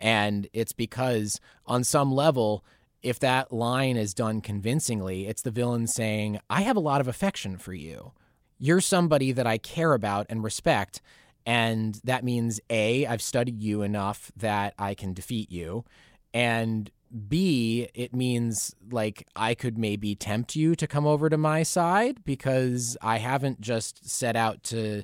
And 0.00 0.48
it's 0.52 0.72
because, 0.72 1.40
on 1.66 1.84
some 1.84 2.12
level, 2.12 2.64
if 3.02 3.18
that 3.20 3.52
line 3.52 3.96
is 3.96 4.14
done 4.14 4.40
convincingly, 4.40 5.26
it's 5.26 5.42
the 5.42 5.50
villain 5.50 5.86
saying, 5.86 6.40
I 6.50 6.62
have 6.62 6.76
a 6.76 6.80
lot 6.80 7.00
of 7.00 7.08
affection 7.08 7.56
for 7.56 7.72
you. 7.72 8.12
You're 8.58 8.80
somebody 8.80 9.32
that 9.32 9.46
I 9.46 9.58
care 9.58 9.92
about 9.92 10.26
and 10.28 10.42
respect. 10.42 11.00
And 11.44 12.00
that 12.04 12.24
means 12.24 12.60
A, 12.70 13.06
I've 13.06 13.22
studied 13.22 13.60
you 13.60 13.82
enough 13.82 14.30
that 14.36 14.74
I 14.78 14.94
can 14.94 15.12
defeat 15.12 15.50
you. 15.50 15.84
And 16.32 16.90
B, 17.28 17.88
it 17.94 18.14
means 18.14 18.74
like 18.90 19.26
I 19.36 19.54
could 19.54 19.76
maybe 19.76 20.14
tempt 20.14 20.56
you 20.56 20.74
to 20.76 20.86
come 20.86 21.06
over 21.06 21.28
to 21.28 21.36
my 21.36 21.62
side 21.62 22.24
because 22.24 22.96
I 23.02 23.18
haven't 23.18 23.60
just 23.60 24.08
set 24.08 24.36
out 24.36 24.62
to 24.64 25.00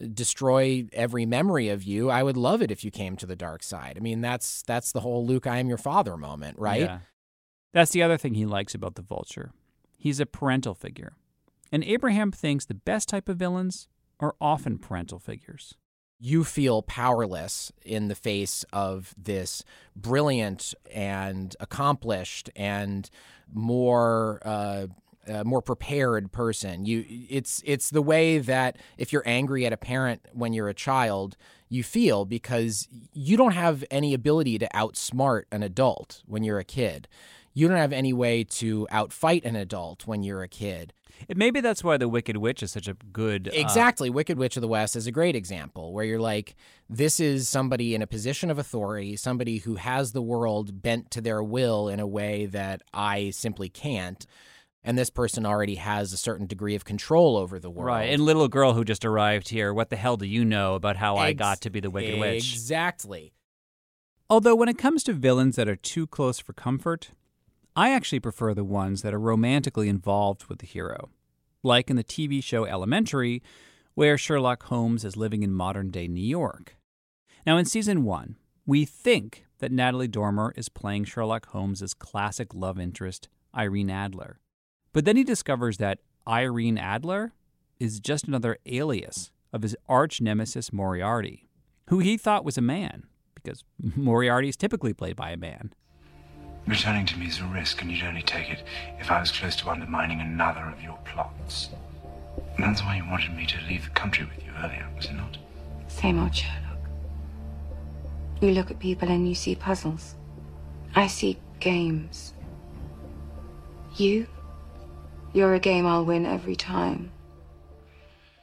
uh, 0.00 0.06
destroy 0.12 0.86
every 0.92 1.26
memory 1.26 1.68
of 1.68 1.84
you. 1.84 2.10
I 2.10 2.22
would 2.22 2.36
love 2.36 2.62
it 2.62 2.70
if 2.70 2.84
you 2.84 2.90
came 2.90 3.16
to 3.16 3.26
the 3.26 3.36
dark 3.36 3.62
side. 3.62 3.94
I 3.96 4.00
mean, 4.00 4.20
that's 4.20 4.62
that's 4.62 4.92
the 4.92 5.00
whole 5.00 5.24
Luke 5.24 5.46
I 5.46 5.58
am 5.58 5.68
your 5.68 5.78
father 5.78 6.16
moment, 6.16 6.58
right? 6.58 6.82
Yeah. 6.82 6.98
That's 7.72 7.92
the 7.92 8.02
other 8.02 8.16
thing 8.16 8.34
he 8.34 8.46
likes 8.46 8.74
about 8.74 8.94
the 8.94 9.02
vulture. 9.02 9.52
He's 9.96 10.20
a 10.20 10.26
parental 10.26 10.74
figure. 10.74 11.14
And 11.72 11.82
Abraham 11.82 12.30
thinks 12.30 12.64
the 12.64 12.74
best 12.74 13.08
type 13.08 13.28
of 13.28 13.36
villains 13.36 13.88
are 14.20 14.36
often 14.40 14.78
parental 14.78 15.18
figures 15.18 15.74
you 16.20 16.44
feel 16.44 16.82
powerless 16.82 17.72
in 17.84 18.08
the 18.08 18.14
face 18.14 18.64
of 18.72 19.14
this 19.16 19.64
brilliant 19.96 20.74
and 20.92 21.56
accomplished 21.60 22.50
and 22.56 23.10
more 23.52 24.40
uh, 24.44 24.86
uh, 25.26 25.44
more 25.44 25.62
prepared 25.62 26.32
person. 26.32 26.84
You, 26.84 27.04
it's 27.08 27.62
it's 27.64 27.90
the 27.90 28.02
way 28.02 28.38
that 28.38 28.76
if 28.98 29.12
you're 29.12 29.26
angry 29.26 29.66
at 29.66 29.72
a 29.72 29.76
parent 29.76 30.22
when 30.32 30.52
you're 30.52 30.68
a 30.68 30.74
child, 30.74 31.36
you 31.68 31.82
feel 31.82 32.24
because 32.24 32.88
you 33.12 33.36
don't 33.36 33.52
have 33.52 33.84
any 33.90 34.14
ability 34.14 34.58
to 34.58 34.68
outsmart 34.74 35.44
an 35.50 35.62
adult 35.62 36.22
when 36.26 36.42
you're 36.44 36.58
a 36.58 36.64
kid. 36.64 37.08
You 37.52 37.68
don't 37.68 37.76
have 37.76 37.92
any 37.92 38.12
way 38.12 38.44
to 38.44 38.86
outfight 38.90 39.44
an 39.44 39.56
adult 39.56 40.06
when 40.06 40.22
you're 40.22 40.42
a 40.42 40.48
kid. 40.48 40.92
Maybe 41.34 41.60
that's 41.60 41.82
why 41.82 41.96
the 41.96 42.08
Wicked 42.08 42.36
Witch 42.36 42.62
is 42.62 42.72
such 42.72 42.88
a 42.88 42.94
good. 43.12 43.48
Uh... 43.48 43.52
Exactly. 43.54 44.10
Wicked 44.10 44.38
Witch 44.38 44.56
of 44.56 44.60
the 44.60 44.68
West 44.68 44.96
is 44.96 45.06
a 45.06 45.12
great 45.12 45.36
example 45.36 45.92
where 45.92 46.04
you're 46.04 46.20
like, 46.20 46.54
this 46.88 47.20
is 47.20 47.48
somebody 47.48 47.94
in 47.94 48.02
a 48.02 48.06
position 48.06 48.50
of 48.50 48.58
authority, 48.58 49.16
somebody 49.16 49.58
who 49.58 49.76
has 49.76 50.12
the 50.12 50.22
world 50.22 50.82
bent 50.82 51.10
to 51.12 51.20
their 51.20 51.42
will 51.42 51.88
in 51.88 52.00
a 52.00 52.06
way 52.06 52.46
that 52.46 52.82
I 52.92 53.30
simply 53.30 53.68
can't. 53.68 54.26
And 54.86 54.98
this 54.98 55.08
person 55.08 55.46
already 55.46 55.76
has 55.76 56.12
a 56.12 56.18
certain 56.18 56.46
degree 56.46 56.74
of 56.74 56.84
control 56.84 57.38
over 57.38 57.58
the 57.58 57.70
world. 57.70 57.86
Right. 57.86 58.12
And 58.12 58.22
little 58.22 58.48
girl 58.48 58.74
who 58.74 58.84
just 58.84 59.04
arrived 59.04 59.48
here, 59.48 59.72
what 59.72 59.88
the 59.88 59.96
hell 59.96 60.18
do 60.18 60.26
you 60.26 60.44
know 60.44 60.74
about 60.74 60.96
how 60.96 61.16
Ex- 61.16 61.22
I 61.22 61.32
got 61.32 61.60
to 61.62 61.70
be 61.70 61.80
the 61.80 61.90
Wicked 61.90 62.20
Witch? 62.20 62.52
Exactly. 62.52 63.32
Although, 64.28 64.54
when 64.54 64.68
it 64.68 64.78
comes 64.78 65.02
to 65.04 65.12
villains 65.12 65.56
that 65.56 65.68
are 65.68 65.76
too 65.76 66.06
close 66.06 66.38
for 66.38 66.52
comfort, 66.52 67.10
I 67.76 67.90
actually 67.90 68.20
prefer 68.20 68.54
the 68.54 68.64
ones 68.64 69.02
that 69.02 69.12
are 69.12 69.18
romantically 69.18 69.88
involved 69.88 70.44
with 70.44 70.60
the 70.60 70.66
hero, 70.66 71.10
like 71.64 71.90
in 71.90 71.96
the 71.96 72.04
TV 72.04 72.42
show 72.42 72.64
Elementary, 72.64 73.42
where 73.94 74.16
Sherlock 74.16 74.64
Holmes 74.64 75.04
is 75.04 75.16
living 75.16 75.42
in 75.42 75.52
modern 75.52 75.90
day 75.90 76.06
New 76.06 76.24
York. 76.24 76.76
Now, 77.44 77.56
in 77.56 77.64
season 77.64 78.04
one, 78.04 78.36
we 78.64 78.84
think 78.84 79.44
that 79.58 79.72
Natalie 79.72 80.08
Dormer 80.08 80.54
is 80.56 80.68
playing 80.68 81.04
Sherlock 81.04 81.46
Holmes' 81.46 81.94
classic 81.94 82.54
love 82.54 82.78
interest, 82.78 83.28
Irene 83.56 83.90
Adler. 83.90 84.38
But 84.92 85.04
then 85.04 85.16
he 85.16 85.24
discovers 85.24 85.78
that 85.78 85.98
Irene 86.28 86.78
Adler 86.78 87.32
is 87.80 87.98
just 87.98 88.28
another 88.28 88.56
alias 88.66 89.32
of 89.52 89.62
his 89.62 89.76
arch 89.88 90.20
nemesis 90.20 90.72
Moriarty, 90.72 91.48
who 91.88 91.98
he 91.98 92.16
thought 92.16 92.44
was 92.44 92.56
a 92.56 92.62
man, 92.62 93.04
because 93.34 93.64
Moriarty 93.96 94.48
is 94.48 94.56
typically 94.56 94.94
played 94.94 95.16
by 95.16 95.30
a 95.30 95.36
man. 95.36 95.72
Returning 96.66 97.04
to 97.06 97.18
me 97.18 97.26
is 97.26 97.40
a 97.40 97.44
risk, 97.44 97.82
and 97.82 97.90
you'd 97.90 98.04
only 98.04 98.22
take 98.22 98.50
it 98.50 98.62
if 98.98 99.10
I 99.10 99.20
was 99.20 99.30
close 99.30 99.54
to 99.56 99.68
undermining 99.68 100.20
another 100.20 100.64
of 100.64 100.82
your 100.82 100.98
plots. 101.04 101.68
And 102.56 102.64
that's 102.64 102.82
why 102.82 102.96
you 102.96 103.04
wanted 103.08 103.36
me 103.36 103.44
to 103.46 103.56
leave 103.68 103.84
the 103.84 103.90
country 103.90 104.24
with 104.24 104.44
you 104.44 104.50
earlier, 104.62 104.88
was 104.96 105.06
it 105.06 105.12
not? 105.14 105.36
Same 105.88 106.18
old 106.22 106.34
Sherlock. 106.34 106.78
You 108.40 108.50
look 108.52 108.70
at 108.70 108.78
people 108.78 109.08
and 109.10 109.28
you 109.28 109.34
see 109.34 109.54
puzzles. 109.54 110.14
I 110.94 111.06
see 111.06 111.38
games. 111.60 112.32
You? 113.96 114.26
You're 115.32 115.54
a 115.54 115.60
game 115.60 115.86
I'll 115.86 116.04
win 116.04 116.24
every 116.24 116.56
time. 116.56 117.10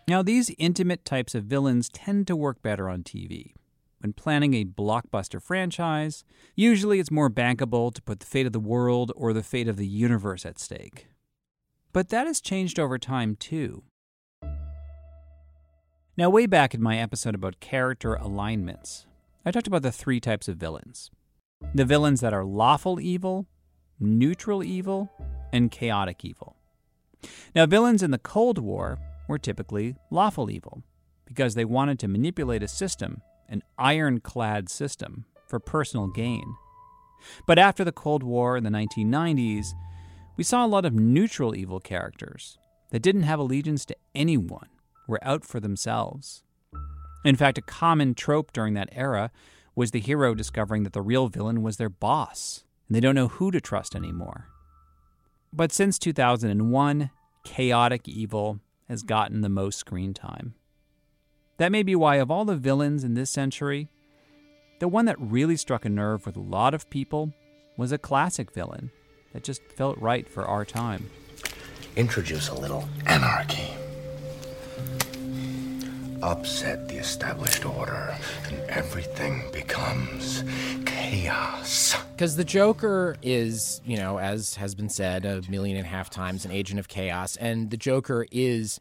Now, 0.08 0.22
these 0.22 0.54
intimate 0.58 1.06
types 1.06 1.34
of 1.36 1.46
villains 1.46 1.90
tend 1.90 2.28
to 2.28 2.36
work 2.36 2.62
better 2.62 2.90
on 2.90 3.04
TV. 3.04 3.54
When 4.02 4.14
planning 4.14 4.56
a 4.56 4.66
blockbuster 4.66 5.40
franchise, 5.40 6.24
usually 6.56 7.00
it's 7.00 7.12
more 7.12 7.30
bankable 7.30 7.94
to 7.94 8.02
put 8.02 8.20
the 8.20 8.26
fate 8.26 8.48
of 8.48 8.52
the 8.52 8.60
world 8.60 9.12
or 9.16 9.32
the 9.32 9.44
fate 9.44 9.68
of 9.68 9.78
the 9.78 9.86
universe 9.86 10.44
at 10.44 10.58
stake. 10.58 11.08
But 11.94 12.10
that 12.10 12.26
has 12.26 12.42
changed 12.42 12.80
over 12.80 12.98
time, 12.98 13.36
too. 13.36 13.84
Now, 16.18 16.32
way 16.32 16.48
back 16.48 16.74
in 16.74 16.82
my 16.82 16.98
episode 16.98 17.36
about 17.36 17.60
character 17.60 18.16
alignments, 18.16 19.06
I 19.46 19.52
talked 19.52 19.68
about 19.68 19.84
the 19.84 19.92
three 19.92 20.20
types 20.20 20.48
of 20.48 20.58
villains 20.58 21.12
the 21.76 21.86
villains 21.86 22.22
that 22.22 22.34
are 22.34 22.44
lawful 22.44 23.00
evil, 23.00 23.46
neutral 24.00 24.64
evil, 24.64 25.12
and 25.54 25.70
chaotic 25.70 26.26
evil. 26.26 26.56
Now, 27.54 27.68
villains 27.68 28.02
in 28.02 28.10
the 28.10 28.18
Cold 28.18 28.58
War 28.58 28.98
were 29.28 29.38
typically 29.38 29.96
lawful 30.10 30.50
evil 30.50 30.82
because 31.26 31.54
they 31.54 31.66
wanted 31.66 32.00
to 32.00 32.08
manipulate 32.08 32.64
a 32.64 32.68
system 32.68 33.22
an 33.52 33.62
ironclad 33.78 34.70
system 34.70 35.26
for 35.48 35.60
personal 35.60 36.08
gain. 36.08 36.56
But 37.46 37.60
after 37.60 37.84
the 37.84 37.92
Cold 37.92 38.24
War 38.24 38.58
in 38.58 38.64
the 38.64 38.72
1990s, 38.72 39.68
we 40.38 40.44
saw 40.44 40.66
a 40.66 40.68
lot 40.68 40.86
of 40.86 40.94
neutral 40.94 41.56
evil 41.56 41.80
characters 41.80 42.58
that 42.90 43.04
didn't 43.04 43.24
have 43.24 43.40
allegiance 43.40 43.86
to 43.86 43.96
anyone, 44.16 44.70
were 45.08 45.24
out 45.24 45.46
for 45.46 45.60
themselves. 45.60 46.44
In 47.24 47.36
fact, 47.36 47.58
a 47.58 47.62
common 47.62 48.16
trope 48.16 48.52
during 48.52 48.74
that 48.74 48.90
era 48.92 49.30
was 49.76 49.92
the 49.92 50.00
hero 50.00 50.34
discovering 50.34 50.84
that 50.84 50.94
the 50.94 51.02
real 51.02 51.28
villain 51.28 51.62
was 51.62 51.78
their 51.78 51.90
boss, 51.90 52.64
and 52.88 52.96
they 52.96 53.00
don't 53.00 53.16
know 53.16 53.28
who 53.28 53.52
to 53.52 53.62
trust 53.62 53.96
anymore. 53.96 54.48
But 55.54 55.72
since 55.72 56.00
2001, 56.00 57.12
chaotic 57.44 58.08
evil 58.08 58.60
has 58.88 59.04
gotten 59.04 59.42
the 59.42 59.50
most 59.50 59.78
screen 59.78 60.14
time. 60.14 60.56
That 61.62 61.72
may 61.72 61.84
be 61.84 61.96
why, 61.96 62.16
of 62.16 62.32
all 62.32 62.44
the 62.44 62.56
villains 62.56 63.04
in 63.04 63.14
this 63.14 63.30
century, 63.30 63.88
the 64.80 64.88
one 64.88 65.06
that 65.06 65.16
really 65.20 65.56
struck 65.56 65.86
a 65.86 65.90
nerve 65.90 66.26
with 66.26 66.36
a 66.36 66.40
lot 66.40 66.74
of 66.74 66.90
people 66.90 67.34
was 67.78 67.92
a 67.92 68.00
classic 68.00 68.52
villain 68.52 68.90
that 69.32 69.44
just 69.44 69.62
felt 69.78 69.96
right 70.00 70.28
for 70.28 70.44
our 70.44 70.66
time. 70.66 71.12
Introduce 71.96 72.50
a 72.50 72.56
little 72.56 72.90
anarchy. 73.06 73.76
Upset 76.24 76.88
the 76.88 76.98
established 76.98 77.64
order, 77.64 78.18
and 78.48 78.58
everything 78.68 79.44
becomes 79.54 80.44
chaos. 80.88 81.96
Because 82.14 82.38
the 82.38 82.44
Joker 82.44 83.18
is, 83.22 83.82
you 83.86 83.98
know, 83.98 84.18
as 84.18 84.56
has 84.56 84.74
been 84.74 84.90
said 84.90 85.26
a 85.26 85.44
million 85.48 85.78
and 85.78 85.86
a 85.86 85.90
half 85.90 86.10
times, 86.10 86.44
an 86.44 86.50
agent 86.50 86.80
of 86.80 86.88
chaos, 86.88 87.36
and 87.36 87.70
the 87.70 87.78
Joker 87.78 88.26
is 88.32 88.80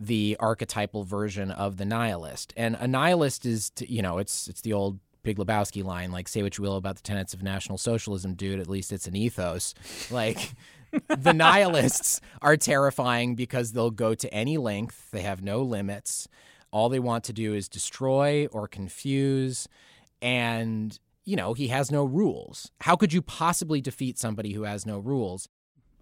the 0.00 0.34
archetypal 0.40 1.04
version 1.04 1.50
of 1.50 1.76
the 1.76 1.84
nihilist. 1.84 2.54
And 2.56 2.76
a 2.80 2.88
nihilist 2.88 3.44
is, 3.44 3.68
to, 3.70 3.92
you 3.92 4.00
know, 4.00 4.16
it's 4.18 4.48
it's 4.48 4.62
the 4.62 4.72
old 4.72 4.98
Big 5.22 5.36
Lebowski 5.36 5.84
line, 5.84 6.10
like 6.10 6.26
"Say 6.26 6.42
what 6.42 6.56
you 6.56 6.62
will 6.62 6.76
about 6.76 6.96
the 6.96 7.02
tenets 7.02 7.34
of 7.34 7.42
National 7.42 7.76
Socialism, 7.76 8.34
dude. 8.34 8.58
At 8.58 8.68
least 8.68 8.90
it's 8.92 9.06
an 9.06 9.14
ethos." 9.14 9.74
Like 10.10 10.54
the 11.08 11.34
nihilists 11.34 12.22
are 12.40 12.56
terrifying 12.56 13.34
because 13.34 13.72
they'll 13.72 13.90
go 13.90 14.14
to 14.14 14.32
any 14.32 14.56
length. 14.56 15.10
They 15.10 15.20
have 15.20 15.42
no 15.42 15.60
limits. 15.62 16.26
All 16.72 16.88
they 16.88 16.98
want 16.98 17.24
to 17.24 17.34
do 17.34 17.52
is 17.52 17.68
destroy 17.68 18.46
or 18.46 18.66
confuse, 18.66 19.68
and 20.22 20.98
you 21.26 21.36
know 21.36 21.52
he 21.52 21.68
has 21.68 21.90
no 21.90 22.04
rules. 22.04 22.70
How 22.80 22.96
could 22.96 23.12
you 23.12 23.20
possibly 23.20 23.82
defeat 23.82 24.18
somebody 24.18 24.54
who 24.54 24.62
has 24.62 24.86
no 24.86 24.98
rules? 24.98 25.50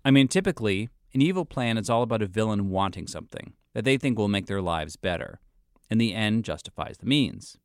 I 0.04 0.12
mean, 0.12 0.28
typically, 0.28 0.88
an 1.12 1.20
evil 1.22 1.44
plan 1.44 1.76
is 1.76 1.90
all 1.90 2.04
about 2.04 2.22
a 2.22 2.26
villain 2.26 2.70
wanting 2.70 3.08
something 3.08 3.54
that 3.78 3.84
they 3.84 3.96
think 3.96 4.18
will 4.18 4.26
make 4.26 4.46
their 4.46 4.60
lives 4.60 4.96
better, 4.96 5.38
and 5.88 6.00
the 6.00 6.12
end 6.12 6.44
justifies 6.44 6.98
the 6.98 7.06
means. 7.06 7.58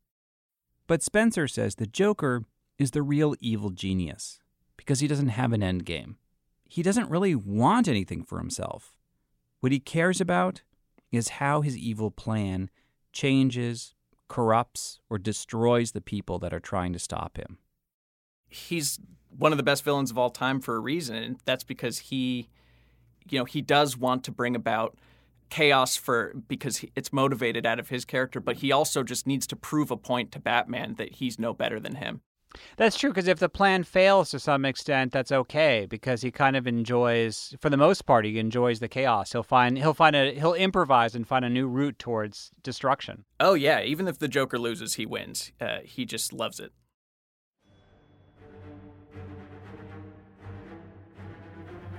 But 0.86 1.02
Spencer 1.02 1.48
says 1.48 1.74
the 1.74 1.88
Joker 1.88 2.44
is 2.78 2.92
the 2.92 3.02
real 3.02 3.34
evil 3.40 3.70
genius 3.70 4.38
because 4.76 5.00
he 5.00 5.08
doesn't 5.08 5.30
have 5.30 5.52
an 5.52 5.60
end 5.60 5.84
game. 5.84 6.18
he 6.68 6.84
doesn't 6.84 7.10
really 7.10 7.34
want 7.34 7.88
anything 7.88 8.22
for 8.22 8.38
himself. 8.38 8.96
What 9.58 9.72
he 9.72 9.80
cares 9.80 10.20
about 10.20 10.62
is 11.10 11.40
how 11.40 11.62
his 11.62 11.76
evil 11.76 12.12
plan 12.12 12.70
changes, 13.12 13.96
corrupts, 14.28 15.00
or 15.10 15.18
destroys 15.18 15.90
the 15.90 16.00
people 16.00 16.38
that 16.38 16.54
are 16.54 16.60
trying 16.60 16.92
to 16.92 17.00
stop 17.00 17.38
him. 17.38 17.58
He's 18.48 19.00
one 19.36 19.50
of 19.52 19.58
the 19.58 19.64
best 19.64 19.82
villains 19.82 20.12
of 20.12 20.18
all 20.18 20.30
time 20.30 20.60
for 20.60 20.76
a 20.76 20.80
reason, 20.80 21.16
and 21.16 21.40
that's 21.44 21.64
because 21.64 21.98
he, 21.98 22.50
you 23.28 23.40
know, 23.40 23.44
he 23.44 23.62
does 23.62 23.96
want 23.96 24.22
to 24.24 24.30
bring 24.30 24.54
about 24.54 24.96
chaos 25.50 25.96
for 25.96 26.34
because 26.48 26.78
he, 26.78 26.92
it's 26.96 27.12
motivated 27.12 27.66
out 27.66 27.78
of 27.78 27.88
his 27.88 28.04
character, 28.04 28.40
but 28.40 28.56
he 28.56 28.72
also 28.72 29.02
just 29.02 29.26
needs 29.26 29.46
to 29.48 29.56
prove 29.56 29.90
a 29.90 29.96
point 29.96 30.32
to 30.32 30.40
Batman 30.40 30.94
that 30.94 31.14
he's 31.14 31.38
no 31.38 31.52
better 31.52 31.78
than 31.78 31.96
him. 31.96 32.22
That's 32.76 32.96
true 32.96 33.10
because 33.10 33.28
if 33.28 33.38
the 33.38 33.48
plan 33.48 33.82
fails 33.84 34.30
to 34.30 34.38
some 34.38 34.64
extent, 34.64 35.12
that's 35.12 35.32
okay 35.32 35.86
because 35.88 36.22
he 36.22 36.30
kind 36.30 36.56
of 36.56 36.66
enjoys, 36.66 37.54
for 37.60 37.68
the 37.68 37.76
most 37.76 38.06
part, 38.06 38.24
he 38.24 38.38
enjoys 38.38 38.80
the 38.80 38.88
chaos. 38.88 39.32
He'll 39.32 39.42
find 39.42 39.76
he'll 39.76 39.94
find 39.94 40.14
a 40.14 40.32
he'll 40.34 40.54
improvise 40.54 41.14
and 41.14 41.26
find 41.26 41.44
a 41.44 41.50
new 41.50 41.66
route 41.66 41.98
towards 41.98 42.50
destruction. 42.62 43.24
Oh 43.40 43.54
yeah, 43.54 43.82
even 43.82 44.06
if 44.06 44.18
the 44.18 44.28
Joker 44.28 44.58
loses, 44.58 44.94
he 44.94 45.06
wins. 45.06 45.52
Uh, 45.60 45.78
he 45.84 46.04
just 46.04 46.32
loves 46.32 46.60
it. 46.60 46.72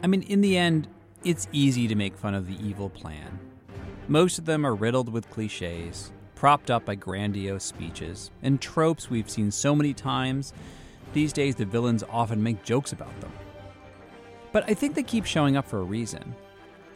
I 0.03 0.07
mean, 0.07 0.21
in 0.21 0.41
the 0.41 0.57
end, 0.57 0.87
it's 1.25 1.47
easy 1.51 1.87
to 1.87 1.95
make 1.95 2.15
fun 2.15 2.35
of 2.35 2.45
the 2.45 2.63
evil 2.63 2.87
plan. 2.87 3.39
Most 4.07 4.37
of 4.37 4.45
them 4.45 4.63
are 4.63 4.75
riddled 4.75 5.09
with 5.09 5.31
cliches, 5.31 6.11
propped 6.35 6.69
up 6.69 6.85
by 6.85 6.93
grandiose 6.93 7.63
speeches, 7.63 8.29
and 8.43 8.61
tropes 8.61 9.09
we've 9.09 9.29
seen 9.29 9.49
so 9.49 9.75
many 9.75 9.91
times. 9.91 10.53
These 11.13 11.33
days, 11.33 11.55
the 11.55 11.65
villains 11.65 12.03
often 12.11 12.43
make 12.43 12.63
jokes 12.63 12.91
about 12.91 13.19
them. 13.21 13.31
But 14.51 14.69
I 14.69 14.75
think 14.75 14.93
they 14.93 15.01
keep 15.01 15.25
showing 15.25 15.57
up 15.57 15.67
for 15.67 15.79
a 15.79 15.83
reason. 15.83 16.35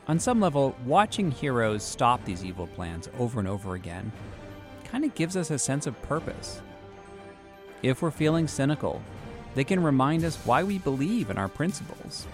On 0.07 0.19
some 0.19 0.39
level, 0.39 0.75
watching 0.85 1.31
heroes 1.31 1.81
stop 1.83 2.23
these 2.23 2.45
evil 2.45 2.67
plans 2.67 3.09
over 3.17 3.39
and 3.39 3.49
over 3.49 3.73
again 3.73 4.11
kind 4.85 5.03
of 5.05 5.15
gives 5.15 5.35
us 5.37 5.49
a 5.49 5.57
sense 5.57 5.87
of 5.87 5.99
purpose. 6.03 6.61
If 7.81 8.03
we're 8.03 8.11
feeling 8.11 8.47
cynical, 8.47 9.01
they 9.55 9.63
can 9.63 9.81
remind 9.81 10.23
us 10.23 10.35
why 10.45 10.63
we 10.63 10.77
believe 10.77 11.31
in 11.31 11.37
our 11.37 11.49
principles 11.49 12.27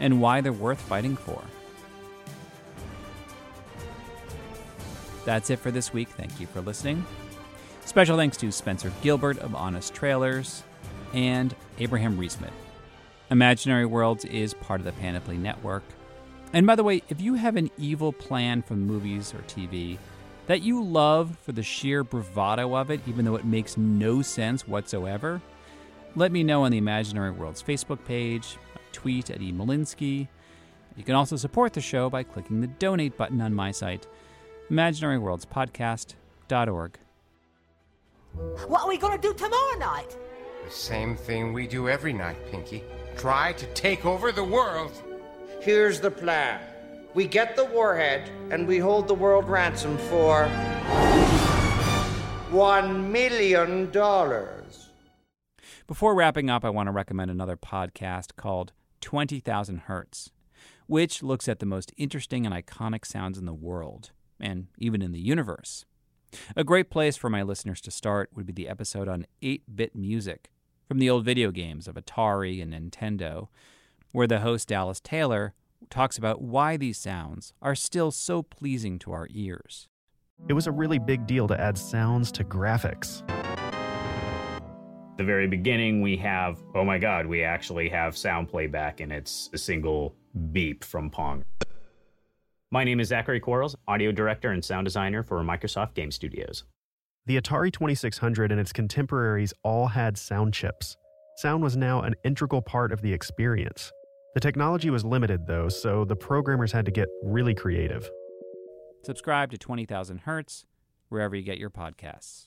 and 0.00 0.20
why 0.20 0.40
they're 0.40 0.52
worth 0.52 0.80
fighting 0.80 1.16
for. 1.16 1.42
That's 5.24 5.50
it 5.50 5.58
for 5.58 5.70
this 5.70 5.92
week. 5.92 6.08
Thank 6.08 6.38
you 6.40 6.46
for 6.46 6.60
listening. 6.60 7.04
Special 7.84 8.16
thanks 8.16 8.36
to 8.38 8.50
Spencer 8.50 8.92
Gilbert 9.02 9.38
of 9.38 9.54
Honest 9.54 9.94
Trailers 9.94 10.62
and 11.12 11.54
Abraham 11.78 12.18
Riesman. 12.18 12.50
Imaginary 13.30 13.86
Worlds 13.86 14.24
is 14.24 14.54
part 14.54 14.80
of 14.80 14.84
the 14.84 14.92
Panoply 14.92 15.36
Network. 15.36 15.82
And 16.52 16.66
by 16.66 16.76
the 16.76 16.84
way, 16.84 17.02
if 17.08 17.20
you 17.20 17.34
have 17.34 17.56
an 17.56 17.70
evil 17.78 18.12
plan 18.12 18.62
from 18.62 18.86
movies 18.86 19.34
or 19.34 19.38
TV 19.42 19.98
that 20.46 20.62
you 20.62 20.82
love 20.82 21.36
for 21.42 21.52
the 21.52 21.62
sheer 21.62 22.04
bravado 22.04 22.76
of 22.76 22.90
it, 22.90 23.00
even 23.08 23.24
though 23.24 23.36
it 23.36 23.44
makes 23.44 23.76
no 23.76 24.22
sense 24.22 24.68
whatsoever, 24.68 25.40
let 26.16 26.30
me 26.30 26.44
know 26.44 26.64
on 26.64 26.70
the 26.70 26.78
Imaginary 26.78 27.30
Worlds 27.30 27.62
Facebook 27.62 28.04
page, 28.04 28.56
tweet 28.94 29.28
at 29.28 29.40
emolinsky. 29.40 30.28
You 30.96 31.04
can 31.04 31.14
also 31.14 31.36
support 31.36 31.74
the 31.74 31.82
show 31.82 32.08
by 32.08 32.22
clicking 32.22 32.60
the 32.60 32.68
donate 32.68 33.16
button 33.18 33.40
on 33.40 33.52
my 33.52 33.72
site, 33.72 34.06
imaginaryworldspodcast.org. 34.70 36.98
What 38.66 38.82
are 38.82 38.88
we 38.88 38.96
gonna 38.96 39.18
do 39.18 39.34
tomorrow 39.34 39.78
night? 39.78 40.16
The 40.64 40.70
same 40.70 41.16
thing 41.16 41.52
we 41.52 41.66
do 41.66 41.88
every 41.88 42.12
night, 42.12 42.36
Pinky. 42.50 42.84
Try 43.16 43.52
to 43.54 43.66
take 43.74 44.06
over 44.06 44.32
the 44.32 44.44
world. 44.44 44.92
Here's 45.60 46.00
the 46.00 46.10
plan. 46.10 46.60
We 47.14 47.26
get 47.26 47.54
the 47.54 47.66
warhead 47.66 48.30
and 48.50 48.66
we 48.66 48.78
hold 48.78 49.08
the 49.08 49.14
world 49.14 49.48
ransom 49.48 49.98
for 49.98 50.48
one 52.50 53.12
million 53.12 53.90
dollars. 53.90 54.90
Before 55.86 56.14
wrapping 56.14 56.48
up, 56.48 56.64
I 56.64 56.70
want 56.70 56.86
to 56.86 56.92
recommend 56.92 57.30
another 57.30 57.56
podcast 57.56 58.36
called 58.36 58.72
20,000 59.04 59.80
Hertz, 59.80 60.30
which 60.86 61.22
looks 61.22 61.46
at 61.46 61.58
the 61.58 61.66
most 61.66 61.92
interesting 61.98 62.46
and 62.46 62.54
iconic 62.54 63.04
sounds 63.04 63.36
in 63.36 63.44
the 63.44 63.52
world, 63.52 64.12
and 64.40 64.68
even 64.78 65.02
in 65.02 65.12
the 65.12 65.20
universe. 65.20 65.84
A 66.56 66.64
great 66.64 66.88
place 66.88 67.16
for 67.16 67.28
my 67.28 67.42
listeners 67.42 67.82
to 67.82 67.90
start 67.90 68.30
would 68.34 68.46
be 68.46 68.52
the 68.52 68.66
episode 68.66 69.06
on 69.06 69.26
8 69.42 69.62
bit 69.76 69.94
music 69.94 70.48
from 70.88 70.98
the 70.98 71.10
old 71.10 71.24
video 71.24 71.50
games 71.50 71.86
of 71.86 71.96
Atari 71.96 72.62
and 72.62 72.72
Nintendo, 72.72 73.48
where 74.12 74.26
the 74.26 74.40
host 74.40 74.68
Dallas 74.68 75.00
Taylor 75.00 75.52
talks 75.90 76.16
about 76.16 76.40
why 76.40 76.78
these 76.78 76.96
sounds 76.96 77.52
are 77.60 77.74
still 77.74 78.10
so 78.10 78.42
pleasing 78.42 78.98
to 79.00 79.12
our 79.12 79.28
ears. 79.30 79.86
It 80.48 80.54
was 80.54 80.66
a 80.66 80.72
really 80.72 80.98
big 80.98 81.26
deal 81.26 81.46
to 81.48 81.60
add 81.60 81.76
sounds 81.76 82.32
to 82.32 82.42
graphics. 82.44 83.22
The 85.16 85.22
very 85.24 85.46
beginning, 85.46 86.02
we 86.02 86.16
have, 86.16 86.60
oh 86.74 86.84
my 86.84 86.98
god, 86.98 87.26
we 87.26 87.44
actually 87.44 87.88
have 87.88 88.16
sound 88.16 88.48
playback 88.48 88.98
and 88.98 89.12
it's 89.12 89.48
a 89.52 89.58
single 89.58 90.16
beep 90.50 90.82
from 90.82 91.08
Pong. 91.08 91.44
My 92.72 92.82
name 92.82 92.98
is 92.98 93.08
Zachary 93.08 93.38
Quarles, 93.38 93.76
audio 93.86 94.10
director 94.10 94.50
and 94.50 94.64
sound 94.64 94.86
designer 94.86 95.22
for 95.22 95.40
Microsoft 95.44 95.94
Game 95.94 96.10
Studios. 96.10 96.64
The 97.26 97.40
Atari 97.40 97.72
2600 97.72 98.50
and 98.50 98.60
its 98.60 98.72
contemporaries 98.72 99.54
all 99.62 99.86
had 99.86 100.18
sound 100.18 100.52
chips. 100.52 100.96
Sound 101.36 101.62
was 101.62 101.76
now 101.76 102.02
an 102.02 102.16
integral 102.24 102.60
part 102.60 102.90
of 102.90 103.00
the 103.00 103.12
experience. 103.12 103.92
The 104.34 104.40
technology 104.40 104.90
was 104.90 105.04
limited, 105.04 105.46
though, 105.46 105.68
so 105.68 106.04
the 106.04 106.16
programmers 106.16 106.72
had 106.72 106.84
to 106.86 106.90
get 106.90 107.08
really 107.22 107.54
creative. 107.54 108.10
Subscribe 109.04 109.52
to 109.52 109.58
20,000 109.58 110.18
Hertz 110.18 110.66
wherever 111.08 111.36
you 111.36 111.42
get 111.42 111.58
your 111.58 111.70
podcasts. 111.70 112.46